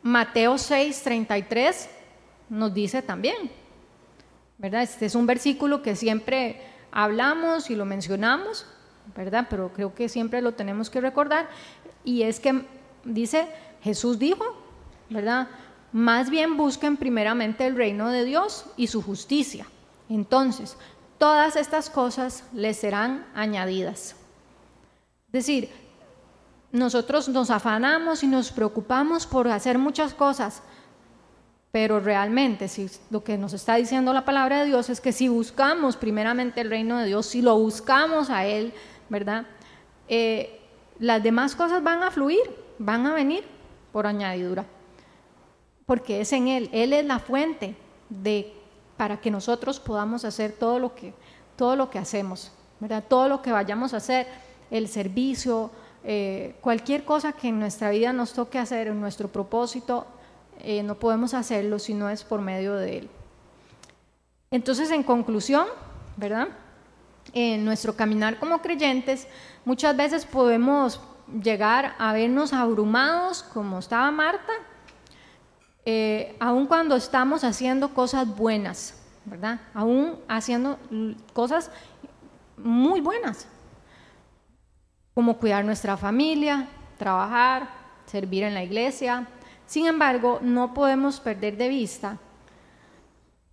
Mateo 0.02 0.56
6, 0.56 1.02
33 1.02 1.90
nos 2.48 2.72
dice 2.72 3.02
también, 3.02 3.50
¿verdad? 4.58 4.82
Este 4.82 5.06
es 5.06 5.14
un 5.14 5.26
versículo 5.26 5.82
que 5.82 5.96
siempre 5.96 6.62
hablamos 6.92 7.70
y 7.70 7.74
lo 7.74 7.84
mencionamos, 7.84 8.66
¿verdad? 9.14 9.46
Pero 9.50 9.72
creo 9.72 9.94
que 9.94 10.08
siempre 10.08 10.40
lo 10.40 10.54
tenemos 10.54 10.88
que 10.88 11.00
recordar. 11.00 11.48
Y 12.04 12.22
es 12.22 12.40
que 12.40 12.64
dice, 13.04 13.48
Jesús 13.82 14.18
dijo, 14.18 14.44
¿verdad? 15.10 15.48
Más 15.92 16.30
bien 16.30 16.56
busquen 16.56 16.96
primeramente 16.96 17.66
el 17.66 17.76
reino 17.76 18.10
de 18.10 18.24
Dios 18.24 18.66
y 18.76 18.88
su 18.88 19.02
justicia. 19.02 19.66
Entonces, 20.08 20.76
todas 21.18 21.56
estas 21.56 21.90
cosas 21.90 22.44
les 22.52 22.76
serán 22.76 23.26
añadidas. 23.34 24.16
Es 25.26 25.32
decir, 25.32 25.70
nosotros 26.72 27.28
nos 27.28 27.50
afanamos 27.50 28.22
y 28.22 28.26
nos 28.26 28.52
preocupamos 28.52 29.26
por 29.26 29.48
hacer 29.48 29.78
muchas 29.78 30.14
cosas, 30.14 30.62
pero 31.72 32.00
realmente, 32.00 32.68
si 32.68 32.88
lo 33.10 33.22
que 33.22 33.36
nos 33.38 33.52
está 33.52 33.76
diciendo 33.76 34.12
la 34.12 34.24
palabra 34.24 34.60
de 34.60 34.66
Dios 34.66 34.88
es 34.88 35.00
que 35.00 35.12
si 35.12 35.28
buscamos 35.28 35.96
primeramente 35.96 36.60
el 36.60 36.70
reino 36.70 36.98
de 36.98 37.06
Dios, 37.06 37.26
si 37.26 37.42
lo 37.42 37.58
buscamos 37.58 38.30
a 38.30 38.46
Él, 38.46 38.72
¿verdad? 39.08 39.46
Eh, 40.08 40.60
las 40.98 41.22
demás 41.22 41.54
cosas 41.54 41.82
van 41.82 42.02
a 42.02 42.10
fluir, 42.10 42.40
van 42.78 43.06
a 43.06 43.14
venir 43.14 43.44
por 43.92 44.06
añadidura, 44.06 44.64
porque 45.86 46.20
es 46.20 46.32
en 46.32 46.48
Él, 46.48 46.68
Él 46.72 46.92
es 46.92 47.04
la 47.04 47.18
fuente 47.18 47.76
de 48.10 48.52
para 48.96 49.20
que 49.20 49.30
nosotros 49.30 49.78
podamos 49.78 50.24
hacer 50.24 50.52
todo 50.52 50.78
lo 50.78 50.94
que 50.94 51.14
todo 51.56 51.74
lo 51.74 51.90
que 51.90 51.98
hacemos, 51.98 52.52
¿verdad? 52.80 53.02
Todo 53.08 53.28
lo 53.28 53.42
que 53.42 53.50
vayamos 53.50 53.94
a 53.94 53.96
hacer, 53.96 54.26
el 54.70 54.88
servicio, 54.88 55.70
eh, 56.04 56.54
cualquier 56.60 57.04
cosa 57.04 57.32
que 57.32 57.48
en 57.48 57.58
nuestra 57.58 57.90
vida 57.90 58.12
nos 58.12 58.32
toque 58.32 58.58
hacer, 58.58 58.88
en 58.88 59.00
nuestro 59.00 59.28
propósito, 59.28 60.06
eh, 60.60 60.82
no 60.82 60.96
podemos 60.96 61.34
hacerlo 61.34 61.78
si 61.78 61.94
no 61.94 62.08
es 62.08 62.22
por 62.22 62.40
medio 62.40 62.74
de 62.74 62.98
Él. 62.98 63.10
Entonces, 64.50 64.90
en 64.90 65.02
conclusión, 65.02 65.66
¿verdad? 66.16 66.48
En 67.32 67.64
nuestro 67.64 67.96
caminar 67.96 68.38
como 68.38 68.62
creyentes, 68.62 69.26
muchas 69.64 69.96
veces 69.96 70.24
podemos 70.24 71.00
llegar 71.42 71.96
a 71.98 72.12
vernos 72.12 72.52
abrumados, 72.52 73.42
como 73.42 73.78
estaba 73.78 74.10
Marta, 74.10 74.52
eh, 75.86 76.36
aun 76.40 76.66
cuando 76.66 76.96
estamos 76.96 77.44
haciendo 77.44 77.94
cosas 77.94 78.36
buenas, 78.36 78.94
¿verdad? 79.24 79.60
Aún 79.72 80.16
haciendo 80.28 80.78
cosas 81.32 81.70
muy 82.56 83.00
buenas, 83.00 83.46
como 85.14 85.38
cuidar 85.38 85.64
nuestra 85.64 85.96
familia, 85.96 86.66
trabajar, 86.98 87.68
servir 88.06 88.42
en 88.42 88.54
la 88.54 88.64
iglesia. 88.64 89.28
Sin 89.66 89.86
embargo, 89.86 90.40
no 90.42 90.74
podemos 90.74 91.20
perder 91.20 91.56
de 91.56 91.68
vista 91.68 92.18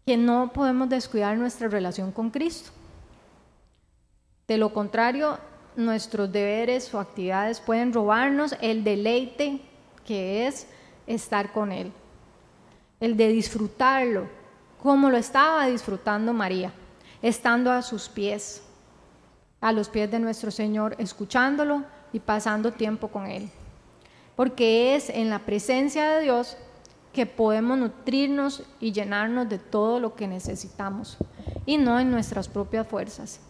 que 0.06 0.18
no 0.18 0.52
podemos 0.54 0.90
descuidar 0.90 1.38
nuestra 1.38 1.68
relación 1.68 2.12
con 2.12 2.32
Cristo. 2.32 2.72
De 4.48 4.58
lo 4.58 4.74
contrario, 4.74 5.38
nuestros 5.76 6.32
deberes 6.32 6.92
o 6.94 7.00
actividades 7.00 7.60
pueden 7.60 7.94
robarnos 7.94 8.56
el 8.60 8.84
deleite 8.84 9.62
que 10.06 10.48
es 10.48 10.68
estar 11.08 11.52
con 11.52 11.72
Él, 11.72 11.92
el 13.04 13.18
de 13.18 13.28
disfrutarlo, 13.28 14.30
como 14.82 15.10
lo 15.10 15.18
estaba 15.18 15.68
disfrutando 15.68 16.32
María, 16.32 16.72
estando 17.22 17.70
a 17.70 17.82
sus 17.82 18.08
pies, 18.08 18.64
a 19.60 19.74
los 19.74 19.90
pies 19.90 20.10
de 20.10 20.20
nuestro 20.20 20.52
Señor, 20.52 20.96
escuchándolo 20.98 21.84
y 22.14 22.22
pasando 22.22 22.72
tiempo 22.72 23.10
con 23.10 23.26
Él. 23.26 23.50
Porque 24.38 24.96
es 24.96 25.10
en 25.10 25.30
la 25.30 25.40
presencia 25.40 26.12
de 26.12 26.22
Dios 26.22 26.56
que 27.12 27.26
podemos 27.26 27.78
nutrirnos 27.78 28.64
y 28.80 28.94
llenarnos 28.94 29.50
de 29.50 29.60
todo 29.60 30.00
lo 30.00 30.16
que 30.16 30.26
necesitamos 30.26 31.18
y 31.66 31.78
no 31.78 32.00
en 32.00 32.10
nuestras 32.10 32.48
propias 32.48 32.88
fuerzas. 32.88 33.42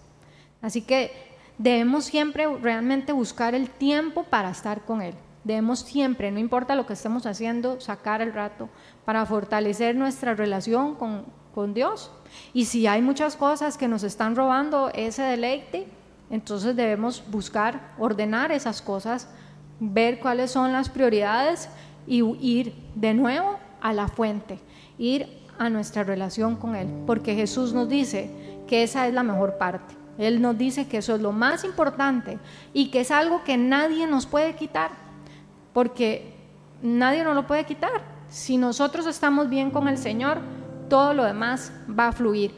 Así 0.63 0.81
que 0.81 1.11
debemos 1.59 2.05
siempre 2.05 2.47
realmente 2.57 3.11
buscar 3.11 3.53
el 3.53 3.69
tiempo 3.69 4.23
para 4.23 4.49
estar 4.49 4.83
con 4.83 5.03
Él. 5.03 5.13
Debemos 5.43 5.79
siempre, 5.79 6.31
no 6.31 6.39
importa 6.39 6.75
lo 6.75 6.85
que 6.85 6.93
estemos 6.93 7.25
haciendo, 7.25 7.79
sacar 7.81 8.21
el 8.21 8.33
rato 8.33 8.69
para 9.05 9.25
fortalecer 9.25 9.95
nuestra 9.95 10.35
relación 10.35 10.95
con, 10.95 11.25
con 11.53 11.73
Dios. 11.73 12.11
Y 12.53 12.65
si 12.65 12.87
hay 12.87 13.01
muchas 13.01 13.35
cosas 13.35 13.77
que 13.77 13.87
nos 13.87 14.03
están 14.03 14.35
robando 14.35 14.89
ese 14.93 15.23
deleite, 15.23 15.87
entonces 16.29 16.75
debemos 16.75 17.23
buscar 17.29 17.93
ordenar 17.99 18.51
esas 18.51 18.81
cosas, 18.81 19.27
ver 19.79 20.19
cuáles 20.19 20.51
son 20.51 20.71
las 20.71 20.89
prioridades 20.89 21.69
y 22.07 22.23
ir 22.39 22.73
de 22.95 23.13
nuevo 23.13 23.57
a 23.81 23.93
la 23.93 24.07
fuente, 24.07 24.59
ir 24.97 25.27
a 25.59 25.69
nuestra 25.69 26.03
relación 26.03 26.55
con 26.55 26.75
Él, 26.75 26.87
porque 27.05 27.35
Jesús 27.35 27.73
nos 27.73 27.89
dice 27.89 28.29
que 28.67 28.83
esa 28.83 29.07
es 29.07 29.13
la 29.13 29.23
mejor 29.23 29.57
parte. 29.57 29.95
Él 30.17 30.41
nos 30.41 30.57
dice 30.57 30.87
que 30.87 30.97
eso 30.97 31.15
es 31.15 31.21
lo 31.21 31.31
más 31.31 31.63
importante 31.63 32.37
y 32.73 32.91
que 32.91 33.01
es 33.01 33.11
algo 33.11 33.43
que 33.43 33.57
nadie 33.57 34.07
nos 34.07 34.25
puede 34.25 34.55
quitar, 34.55 34.91
porque 35.73 36.33
nadie 36.81 37.23
nos 37.23 37.35
lo 37.35 37.47
puede 37.47 37.65
quitar. 37.65 38.13
Si 38.29 38.57
nosotros 38.57 39.05
estamos 39.07 39.49
bien 39.49 39.71
con 39.71 39.87
el 39.87 39.97
Señor, 39.97 40.39
todo 40.89 41.13
lo 41.13 41.23
demás 41.23 41.73
va 41.87 42.09
a 42.09 42.11
fluir. 42.11 42.51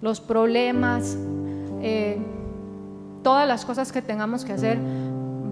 Los 0.00 0.20
problemas, 0.20 1.16
eh, 1.80 2.18
todas 3.22 3.46
las 3.46 3.64
cosas 3.64 3.92
que 3.92 4.02
tengamos 4.02 4.44
que 4.44 4.52
hacer 4.52 4.78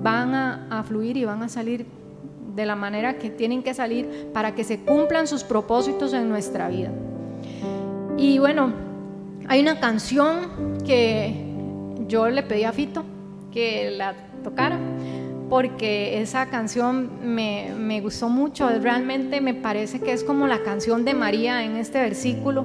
van 0.02 0.34
a, 0.34 0.82
fluir 0.84 1.16
y 1.16 1.24
van 1.24 1.42
a 1.42 1.48
salir 1.48 1.86
de 2.56 2.64
la 2.66 2.74
manera 2.74 3.18
que 3.18 3.30
tienen 3.30 3.62
que 3.62 3.74
salir 3.74 4.30
para 4.32 4.54
que 4.54 4.64
se 4.64 4.80
cumplan 4.80 5.26
sus 5.26 5.44
propósitos 5.44 6.12
en 6.14 6.28
nuestra 6.28 6.68
vida. 6.68 6.90
Y 8.16 8.38
bueno, 8.38 8.72
hay 9.46 9.60
una 9.60 9.78
canción 9.78 10.78
que 10.84 11.44
yo 12.08 12.28
le 12.28 12.42
pedí 12.42 12.64
a 12.64 12.72
Fito 12.72 13.04
que 13.52 13.90
la 13.90 14.14
tocara 14.42 14.78
porque 15.50 16.22
esa 16.22 16.46
canción 16.46 17.10
me, 17.34 17.74
me, 17.76 18.00
gustó 18.00 18.28
mucho, 18.28 18.68
realmente 18.68 19.40
me 19.40 19.52
parece 19.52 20.00
que 20.00 20.12
es 20.12 20.22
como 20.22 20.46
la 20.46 20.62
canción 20.62 21.04
de 21.04 21.12
María 21.12 21.64
en 21.64 21.76
este 21.76 22.00
versículo. 22.00 22.64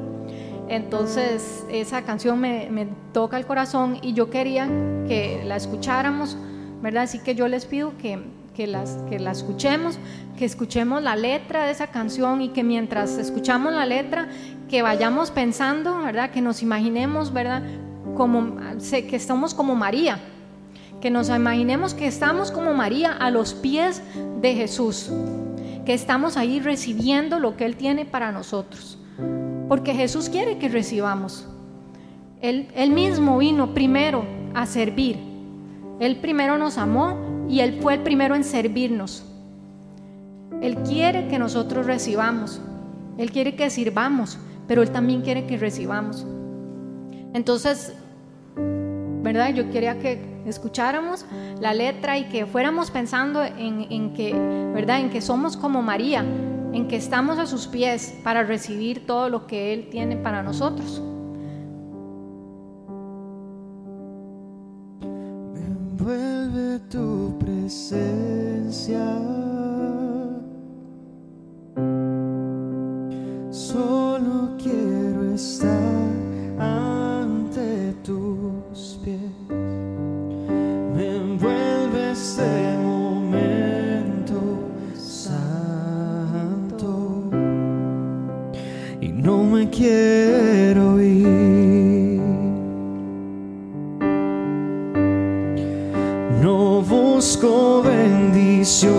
Entonces 0.69 1.65
esa 1.69 2.03
canción 2.03 2.39
me, 2.39 2.69
me, 2.69 2.87
toca 3.11 3.37
el 3.37 3.47
corazón 3.47 3.97
y 4.03 4.13
yo 4.13 4.29
quería 4.29 4.69
que 5.07 5.41
la 5.43 5.55
escucháramos, 5.55 6.37
¿verdad? 6.83 7.03
Así 7.03 7.19
que 7.19 7.33
yo 7.33 7.47
les 7.47 7.65
pido 7.65 7.97
que, 7.97 8.19
que, 8.55 8.67
las, 8.67 8.91
que 9.09 9.19
la 9.19 9.31
escuchemos, 9.31 9.97
que 10.37 10.45
escuchemos 10.45 11.01
la 11.01 11.15
letra 11.15 11.65
de 11.65 11.71
esa 11.71 11.87
canción 11.87 12.41
y 12.43 12.49
que 12.49 12.63
mientras 12.63 13.17
escuchamos 13.17 13.73
la 13.73 13.87
letra, 13.87 14.29
que 14.69 14.83
vayamos 14.83 15.31
pensando, 15.31 16.03
¿verdad? 16.03 16.29
Que 16.29 16.41
nos 16.41 16.61
imaginemos, 16.61 17.33
¿verdad? 17.33 17.63
Como, 18.15 18.57
que 18.91 19.15
estamos 19.15 19.55
como 19.55 19.73
María, 19.73 20.19
que 21.01 21.11
nos 21.11 21.29
imaginemos 21.29 21.93
que 21.93 22.07
estamos 22.07 22.51
como 22.51 22.73
María 22.73 23.11
a 23.11 23.29
los 23.29 23.53
pies 23.53 24.01
de 24.41 24.55
Jesús, 24.55 25.11
que 25.85 25.93
estamos 25.93 26.37
ahí 26.37 26.59
recibiendo 26.59 27.39
lo 27.39 27.57
que 27.57 27.65
Él 27.65 27.75
tiene 27.75 28.05
para 28.05 28.31
nosotros, 28.31 28.97
porque 29.67 29.93
Jesús 29.93 30.29
quiere 30.29 30.57
que 30.57 30.69
recibamos. 30.69 31.47
Él, 32.41 32.91
mismo 32.91 33.37
vino 33.37 33.73
primero 33.73 34.25
a 34.53 34.65
servir, 34.65 35.17
Él 35.99 36.17
primero 36.17 36.57
nos 36.57 36.77
amó 36.77 37.45
y 37.49 37.59
Él 37.61 37.79
fue 37.81 37.95
el 37.95 38.01
primero 38.01 38.35
en 38.35 38.43
servirnos. 38.43 39.25
Él 40.61 40.77
quiere 40.77 41.27
que 41.27 41.39
nosotros 41.39 41.85
recibamos, 41.85 42.61
Él 43.17 43.31
quiere 43.31 43.55
que 43.55 43.69
sirvamos, 43.69 44.37
pero 44.67 44.81
Él 44.81 44.91
también 44.91 45.21
quiere 45.21 45.45
que 45.45 45.57
recibamos. 45.57 46.25
Entonces, 47.33 47.93
¿verdad? 48.55 49.53
Yo 49.53 49.69
quería 49.71 49.99
que 49.99 50.34
escucháramos 50.45 51.25
la 51.59 51.73
letra 51.73 52.17
y 52.17 52.25
que 52.25 52.45
fuéramos 52.45 52.91
pensando 52.91 53.43
en, 53.43 54.13
que, 54.13 54.33
¿verdad? 54.73 54.99
En 54.99 55.09
que 55.09 55.21
somos 55.21 55.57
como 55.57 55.81
María, 55.81 56.21
en 56.21 56.87
que 56.87 56.95
estamos 56.95 57.39
a 57.39 57.45
sus 57.45 57.67
pies 57.67 58.15
para 58.23 58.43
recibir 58.43 59.05
todo 59.05 59.29
lo 59.29 59.47
que 59.47 59.73
Él 59.73 59.87
tiene 59.89 60.17
para 60.17 60.43
nosotros. 60.43 61.01
Envuelve 65.01 66.79
tu 66.89 67.37
presencia. 67.39 69.01
Quiero 89.85 90.99
ir. 91.01 92.21
No 96.41 96.81
busco 96.81 97.83
bendiciones. 97.83 98.95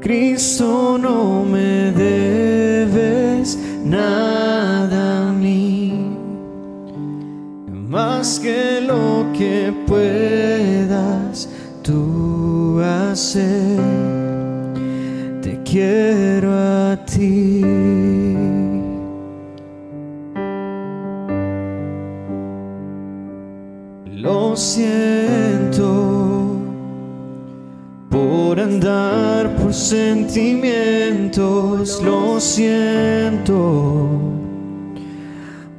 Cristo 0.00 0.98
no 0.98 1.44
me 1.44 1.92
debes 1.92 3.58
nada 3.84 5.28
a 5.28 5.32
mí, 5.32 6.16
más 7.88 8.40
que 8.40 8.80
lo 8.80 9.26
que 9.38 9.72
puedas 9.86 11.48
tú 11.82 12.80
hacer 12.80 13.81
quiero 15.72 16.52
a 16.52 16.96
ti. 17.06 17.64
Lo 24.24 24.54
siento 24.54 25.88
por 28.10 28.60
andar 28.60 29.56
por 29.56 29.72
sentimientos, 29.72 32.02
lo 32.02 32.38
siento 32.38 34.10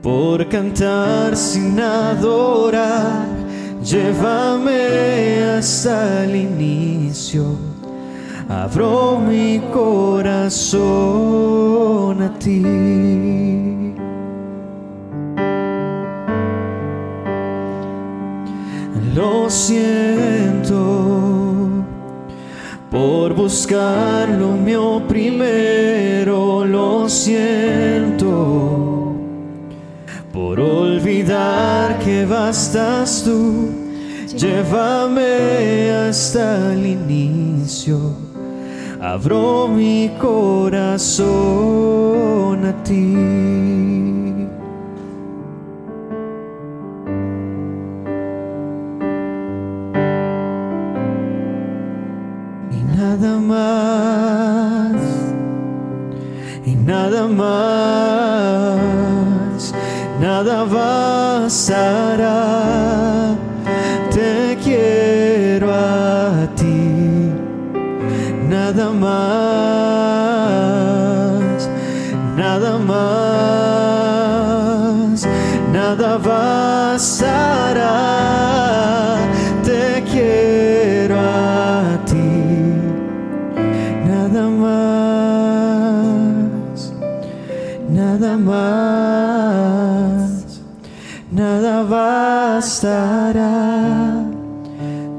por 0.02 0.50
cantar 0.50 1.38
sin 1.38 1.80
adorar, 1.80 3.28
llévame 3.84 5.44
hasta 5.56 6.24
el 6.24 6.36
inicio 6.36 7.63
abro 8.54 9.20
mi 9.20 9.60
corazón 9.74 10.82
a 12.22 12.38
ti. 12.38 12.62
Lo 19.16 19.50
siento 19.50 20.76
por 22.92 23.34
buscar 23.34 24.30
lo 24.30 24.52
mío 24.52 25.02
primero, 25.08 26.64
lo 26.66 27.10
siento 27.10 29.16
por 30.32 30.60
olvidar 30.60 31.98
que 32.00 32.26
bastas 32.26 33.24
tú, 33.24 33.70
llévame 34.36 35.92
hasta 35.92 36.74
el 36.74 36.86
inicio 36.86 38.23
abro 39.04 39.68
mi 39.68 40.10
corazón 40.18 41.26
a 42.66 42.84
ti. 42.84 43.93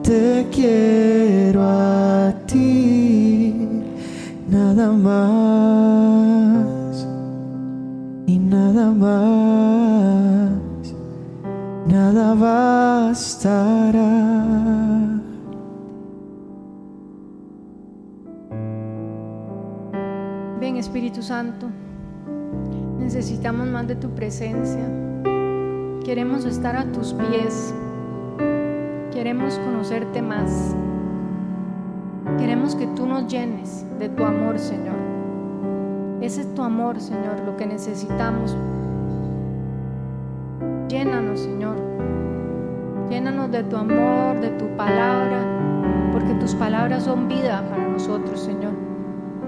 Te 0.02 0.46
quiero 0.52 1.62
a 1.62 2.34
ti, 2.46 3.54
nada 4.50 4.92
más 4.92 5.46
y 8.26 8.38
nada 8.38 8.90
más, 8.90 10.52
nada 11.86 12.34
bastará. 12.34 13.22
Ven 20.60 20.76
Espíritu 20.76 21.22
Santo, 21.22 21.68
necesitamos 22.98 23.66
más 23.68 23.88
de 23.88 23.96
tu 23.96 24.10
presencia. 24.10 24.86
Queremos 26.04 26.44
estar 26.44 26.76
a 26.76 26.84
tus 26.92 27.14
pies. 27.14 27.74
Queremos 29.10 29.58
conocerte 29.60 30.20
más. 30.20 30.76
Queremos 32.38 32.76
que 32.76 32.86
tú 32.88 33.06
nos 33.06 33.26
llenes 33.26 33.86
de 33.98 34.10
tu 34.10 34.22
amor, 34.22 34.58
Señor. 34.58 34.96
Ese 36.20 36.42
es 36.42 36.54
tu 36.54 36.62
amor, 36.62 37.00
Señor, 37.00 37.40
lo 37.46 37.56
que 37.56 37.64
necesitamos. 37.64 38.54
Llénanos, 40.88 41.40
Señor. 41.40 41.76
Llénanos 43.08 43.50
de 43.50 43.62
tu 43.62 43.76
amor, 43.78 44.38
de 44.40 44.50
tu 44.50 44.66
palabra, 44.76 45.38
porque 46.12 46.34
tus 46.34 46.54
palabras 46.54 47.04
son 47.04 47.28
vida 47.28 47.64
para 47.70 47.88
nosotros, 47.88 48.40
Señor. 48.40 48.74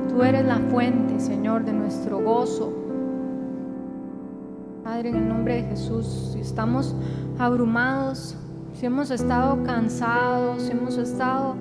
Tú 0.09 0.23
eres 0.23 0.47
la 0.47 0.57
fuente, 0.71 1.21
Señor, 1.21 1.67
de 1.67 1.75
nuestro 1.75 2.19
gozo. 2.19 2.86
Padre, 4.97 5.11
en 5.11 5.17
el 5.17 5.29
nombre 5.29 5.57
de 5.57 5.69
Jesús, 5.69 6.31
si 6.33 6.41
estamos 6.41 6.95
abrumados, 7.39 8.35
si 8.73 8.87
hemos 8.87 9.11
estado 9.11 9.63
cansados, 9.63 10.63
si 10.63 10.73
hemos 10.73 10.97
estado 10.97 11.55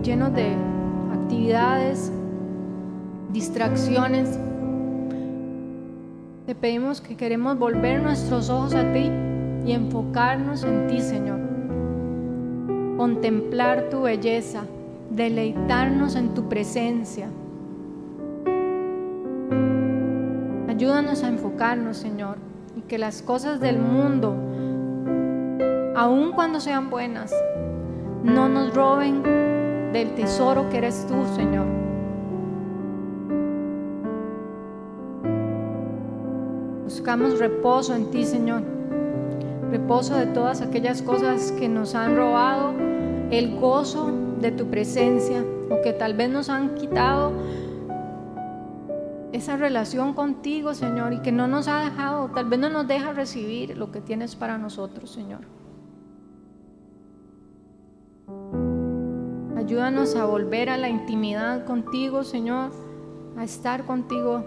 llenos 0.00 0.32
de 0.32 0.54
actividades, 1.12 2.12
distracciones, 3.32 4.38
te 6.46 6.54
pedimos 6.54 7.00
que 7.00 7.16
queremos 7.16 7.58
volver 7.58 8.00
nuestros 8.00 8.48
ojos 8.48 8.72
a 8.76 8.92
ti 8.92 9.10
y 9.66 9.72
enfocarnos 9.72 10.62
en 10.62 10.86
ti, 10.86 11.00
Señor. 11.00 11.40
Contemplar 12.96 13.90
tu 13.90 14.02
belleza, 14.02 14.62
deleitarnos 15.10 16.14
en 16.14 16.32
tu 16.32 16.48
presencia. 16.48 17.28
Ayúdanos 20.80 21.22
a 21.24 21.28
enfocarnos, 21.28 21.98
Señor, 21.98 22.38
y 22.74 22.80
que 22.80 22.96
las 22.96 23.20
cosas 23.20 23.60
del 23.60 23.78
mundo, 23.78 24.34
aun 25.94 26.32
cuando 26.32 26.58
sean 26.58 26.88
buenas, 26.88 27.34
no 28.24 28.48
nos 28.48 28.74
roben 28.74 29.22
del 29.92 30.14
tesoro 30.14 30.70
que 30.70 30.78
eres 30.78 31.06
tú, 31.06 31.22
Señor. 31.36 31.66
Buscamos 36.84 37.38
reposo 37.38 37.94
en 37.94 38.10
ti, 38.10 38.24
Señor. 38.24 38.62
Reposo 39.70 40.14
de 40.14 40.28
todas 40.28 40.62
aquellas 40.62 41.02
cosas 41.02 41.52
que 41.52 41.68
nos 41.68 41.94
han 41.94 42.16
robado 42.16 42.72
el 43.30 43.54
gozo 43.60 44.10
de 44.40 44.50
tu 44.50 44.64
presencia 44.68 45.44
o 45.68 45.82
que 45.82 45.92
tal 45.92 46.14
vez 46.14 46.30
nos 46.30 46.48
han 46.48 46.74
quitado 46.74 47.32
esa 49.32 49.56
relación 49.56 50.14
contigo, 50.14 50.74
Señor, 50.74 51.12
y 51.12 51.20
que 51.20 51.32
no 51.32 51.46
nos 51.46 51.68
ha 51.68 51.84
dejado, 51.84 52.30
tal 52.30 52.46
vez 52.46 52.58
no 52.58 52.68
nos 52.68 52.88
deja 52.88 53.12
recibir 53.12 53.76
lo 53.76 53.92
que 53.92 54.00
tienes 54.00 54.34
para 54.34 54.58
nosotros, 54.58 55.10
Señor. 55.10 55.40
Ayúdanos 59.56 60.16
a 60.16 60.24
volver 60.24 60.68
a 60.68 60.76
la 60.76 60.88
intimidad 60.88 61.64
contigo, 61.64 62.24
Señor, 62.24 62.72
a 63.36 63.44
estar 63.44 63.84
contigo 63.84 64.44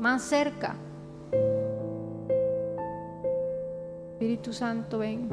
más 0.00 0.22
cerca. 0.22 0.74
Espíritu 4.12 4.52
Santo, 4.52 4.98
ven. 4.98 5.28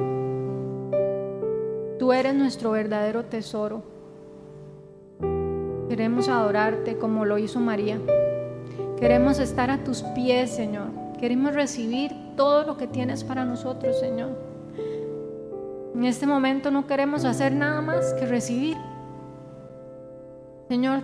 Tú 1.98 2.12
eres 2.12 2.34
nuestro 2.34 2.72
verdadero 2.72 3.24
tesoro. 3.24 3.82
Queremos 5.88 6.28
adorarte 6.28 6.96
como 6.98 7.24
lo 7.24 7.38
hizo 7.38 7.60
María. 7.60 7.98
Queremos 8.98 9.38
estar 9.40 9.70
a 9.70 9.82
tus 9.82 10.02
pies, 10.14 10.50
Señor. 10.50 10.88
Queremos 11.18 11.54
recibir 11.54 12.12
todo 12.36 12.64
lo 12.64 12.76
que 12.76 12.86
tienes 12.86 13.24
para 13.24 13.44
nosotros, 13.44 13.98
Señor. 13.98 14.30
En 15.94 16.04
este 16.04 16.26
momento 16.26 16.70
no 16.70 16.86
queremos 16.86 17.24
hacer 17.24 17.52
nada 17.52 17.80
más 17.80 18.14
que 18.14 18.26
recibir. 18.26 18.76
Señor, 20.68 21.02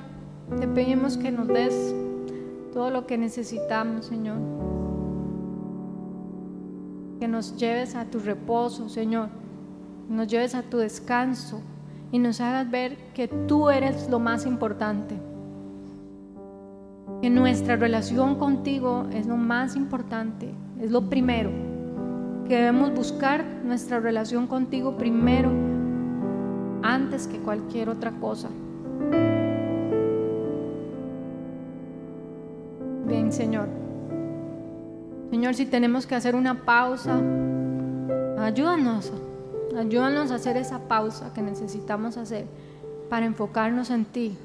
te 0.58 0.66
pedimos 0.66 1.16
que 1.16 1.30
nos 1.30 1.48
des 1.48 1.94
todo 2.72 2.90
lo 2.90 3.06
que 3.06 3.18
necesitamos, 3.18 4.06
Señor. 4.06 4.38
Que 7.18 7.28
nos 7.28 7.56
lleves 7.56 7.94
a 7.94 8.04
tu 8.04 8.18
reposo, 8.18 8.88
Señor. 8.88 9.28
Nos 10.08 10.26
lleves 10.26 10.54
a 10.54 10.62
tu 10.62 10.78
descanso 10.78 11.60
y 12.12 12.18
nos 12.18 12.40
hagas 12.40 12.70
ver 12.70 12.96
que 13.14 13.28
tú 13.28 13.70
eres 13.70 14.08
lo 14.08 14.18
más 14.18 14.46
importante. 14.46 15.29
Que 17.20 17.28
nuestra 17.28 17.76
relación 17.76 18.36
contigo 18.36 19.06
es 19.12 19.26
lo 19.26 19.36
más 19.36 19.76
importante, 19.76 20.54
es 20.80 20.90
lo 20.90 21.10
primero. 21.10 21.50
Que 22.48 22.56
debemos 22.56 22.94
buscar 22.94 23.44
nuestra 23.64 24.00
relación 24.00 24.46
contigo 24.46 24.96
primero 24.96 25.50
antes 26.82 27.26
que 27.26 27.38
cualquier 27.38 27.90
otra 27.90 28.10
cosa. 28.12 28.48
Bien, 33.06 33.30
Señor. 33.32 33.68
Señor, 35.30 35.54
si 35.54 35.66
tenemos 35.66 36.06
que 36.06 36.14
hacer 36.14 36.34
una 36.34 36.64
pausa, 36.64 37.20
ayúdanos, 38.38 39.12
ayúdanos 39.78 40.30
a 40.30 40.36
hacer 40.36 40.56
esa 40.56 40.80
pausa 40.88 41.32
que 41.34 41.42
necesitamos 41.42 42.16
hacer 42.16 42.46
para 43.08 43.26
enfocarnos 43.26 43.90
en 43.90 44.04
ti. 44.06 44.38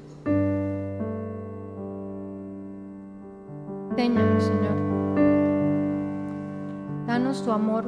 Tu 7.46 7.52
amor. 7.52 7.84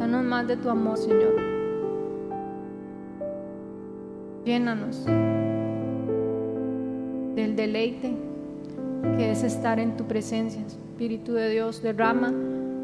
Danos 0.00 0.24
más 0.24 0.48
de 0.48 0.56
tu 0.56 0.68
amor, 0.68 0.98
Señor. 0.98 1.36
Llénanos 4.44 5.06
del 7.36 7.54
deleite 7.54 8.16
que 9.16 9.30
es 9.30 9.44
estar 9.44 9.78
en 9.78 9.96
tu 9.96 10.02
presencia, 10.08 10.60
Espíritu 10.66 11.34
de 11.34 11.48
Dios. 11.48 11.80
Derrama 11.80 12.32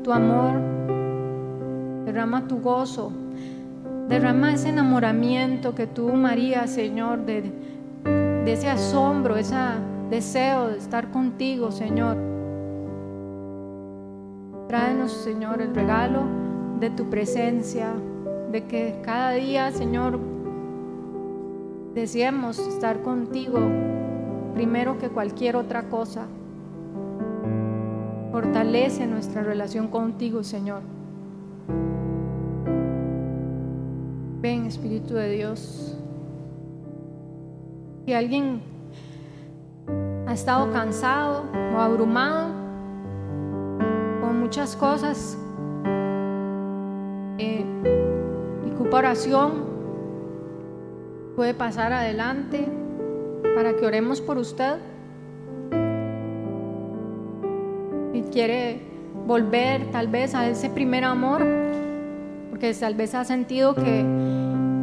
tu 0.04 0.12
amor, 0.12 0.52
derrama 2.04 2.46
tu 2.46 2.60
gozo, 2.60 3.10
derrama 4.08 4.52
ese 4.52 4.68
enamoramiento 4.68 5.74
que 5.74 5.88
tú, 5.88 6.12
María, 6.12 6.68
Señor, 6.68 7.26
de 7.26 7.42
ese 8.46 8.70
asombro, 8.70 9.36
ese 9.36 9.56
deseo 10.10 10.68
de 10.68 10.78
estar 10.78 11.10
contigo, 11.10 11.72
Señor. 11.72 12.31
Tráenos, 14.72 15.12
Señor, 15.12 15.60
el 15.60 15.74
regalo 15.74 16.22
de 16.80 16.88
tu 16.88 17.10
presencia, 17.10 17.92
de 18.50 18.64
que 18.64 19.02
cada 19.04 19.32
día, 19.32 19.70
Señor, 19.70 20.18
deseemos 21.92 22.58
estar 22.58 23.02
contigo 23.02 23.58
primero 24.54 24.96
que 24.96 25.10
cualquier 25.10 25.56
otra 25.56 25.90
cosa. 25.90 26.26
Fortalece 28.30 29.06
nuestra 29.06 29.42
relación 29.42 29.88
contigo, 29.88 30.42
Señor. 30.42 30.80
Ven, 34.40 34.64
Espíritu 34.64 35.12
de 35.12 35.32
Dios. 35.32 35.98
Si 38.06 38.14
alguien 38.14 38.62
ha 40.26 40.32
estado 40.32 40.72
cansado 40.72 41.44
o 41.76 41.78
abrumado, 41.78 42.41
muchas 44.52 44.76
cosas 44.76 45.38
eh, 47.38 47.64
y 48.66 48.70
ocupa 48.74 48.98
oración, 48.98 49.64
puede 51.36 51.54
pasar 51.54 51.94
adelante 51.94 52.68
para 53.54 53.74
que 53.74 53.86
oremos 53.86 54.20
por 54.20 54.36
usted. 54.36 54.76
Y 58.12 58.20
quiere 58.30 58.82
volver 59.26 59.90
tal 59.90 60.08
vez 60.08 60.34
a 60.34 60.46
ese 60.46 60.68
primer 60.68 61.04
amor, 61.04 61.42
porque 62.50 62.74
tal 62.74 62.94
vez 62.94 63.14
ha 63.14 63.24
sentido 63.24 63.74
que, 63.74 64.04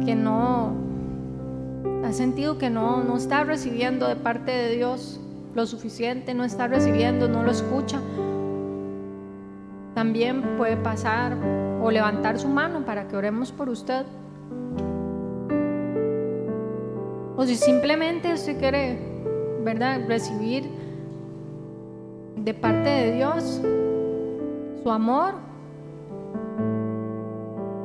que 0.04 0.16
no, 0.16 0.72
ha 2.04 2.12
sentido 2.12 2.58
que 2.58 2.70
no, 2.70 3.04
no 3.04 3.16
está 3.16 3.44
recibiendo 3.44 4.08
de 4.08 4.16
parte 4.16 4.50
de 4.50 4.74
Dios 4.74 5.20
lo 5.54 5.64
suficiente, 5.64 6.34
no 6.34 6.42
está 6.42 6.66
recibiendo, 6.66 7.28
no 7.28 7.44
lo 7.44 7.52
escucha. 7.52 8.00
También 10.00 10.56
puede 10.56 10.78
pasar 10.78 11.36
o 11.82 11.90
levantar 11.90 12.38
su 12.38 12.48
mano 12.48 12.86
para 12.86 13.06
que 13.06 13.14
oremos 13.18 13.52
por 13.52 13.68
usted. 13.68 14.06
O 17.36 17.44
si 17.44 17.54
simplemente 17.54 18.32
usted 18.32 18.58
quiere, 18.58 18.98
¿verdad?, 19.62 20.00
recibir 20.08 20.70
de 22.34 22.54
parte 22.54 22.88
de 22.88 23.12
Dios 23.12 23.60
su 24.82 24.90
amor, 24.90 25.34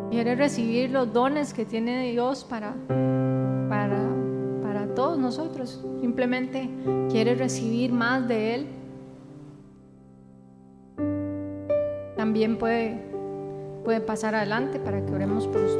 quiere 0.09 0.36
recibir 0.36 0.91
los 0.91 1.11
dones 1.11 1.53
que 1.53 1.66
tiene 1.66 2.11
Dios 2.11 2.45
para, 2.45 2.76
para, 3.68 3.99
para 4.63 4.88
todos 4.95 5.20
nosotros, 5.20 5.84
simplemente 5.99 6.70
quiere 7.09 7.36
recibir 7.36 7.91
más 7.91 8.26
de 8.26 8.55
Él, 8.55 8.68
también 12.36 12.58
puede, 12.58 12.98
puede 13.86 14.02
pasar 14.02 14.36
adelante 14.36 14.78
para 14.78 15.06
que 15.06 15.14
oremos 15.14 15.48
por 15.48 15.62
usted. 15.62 15.76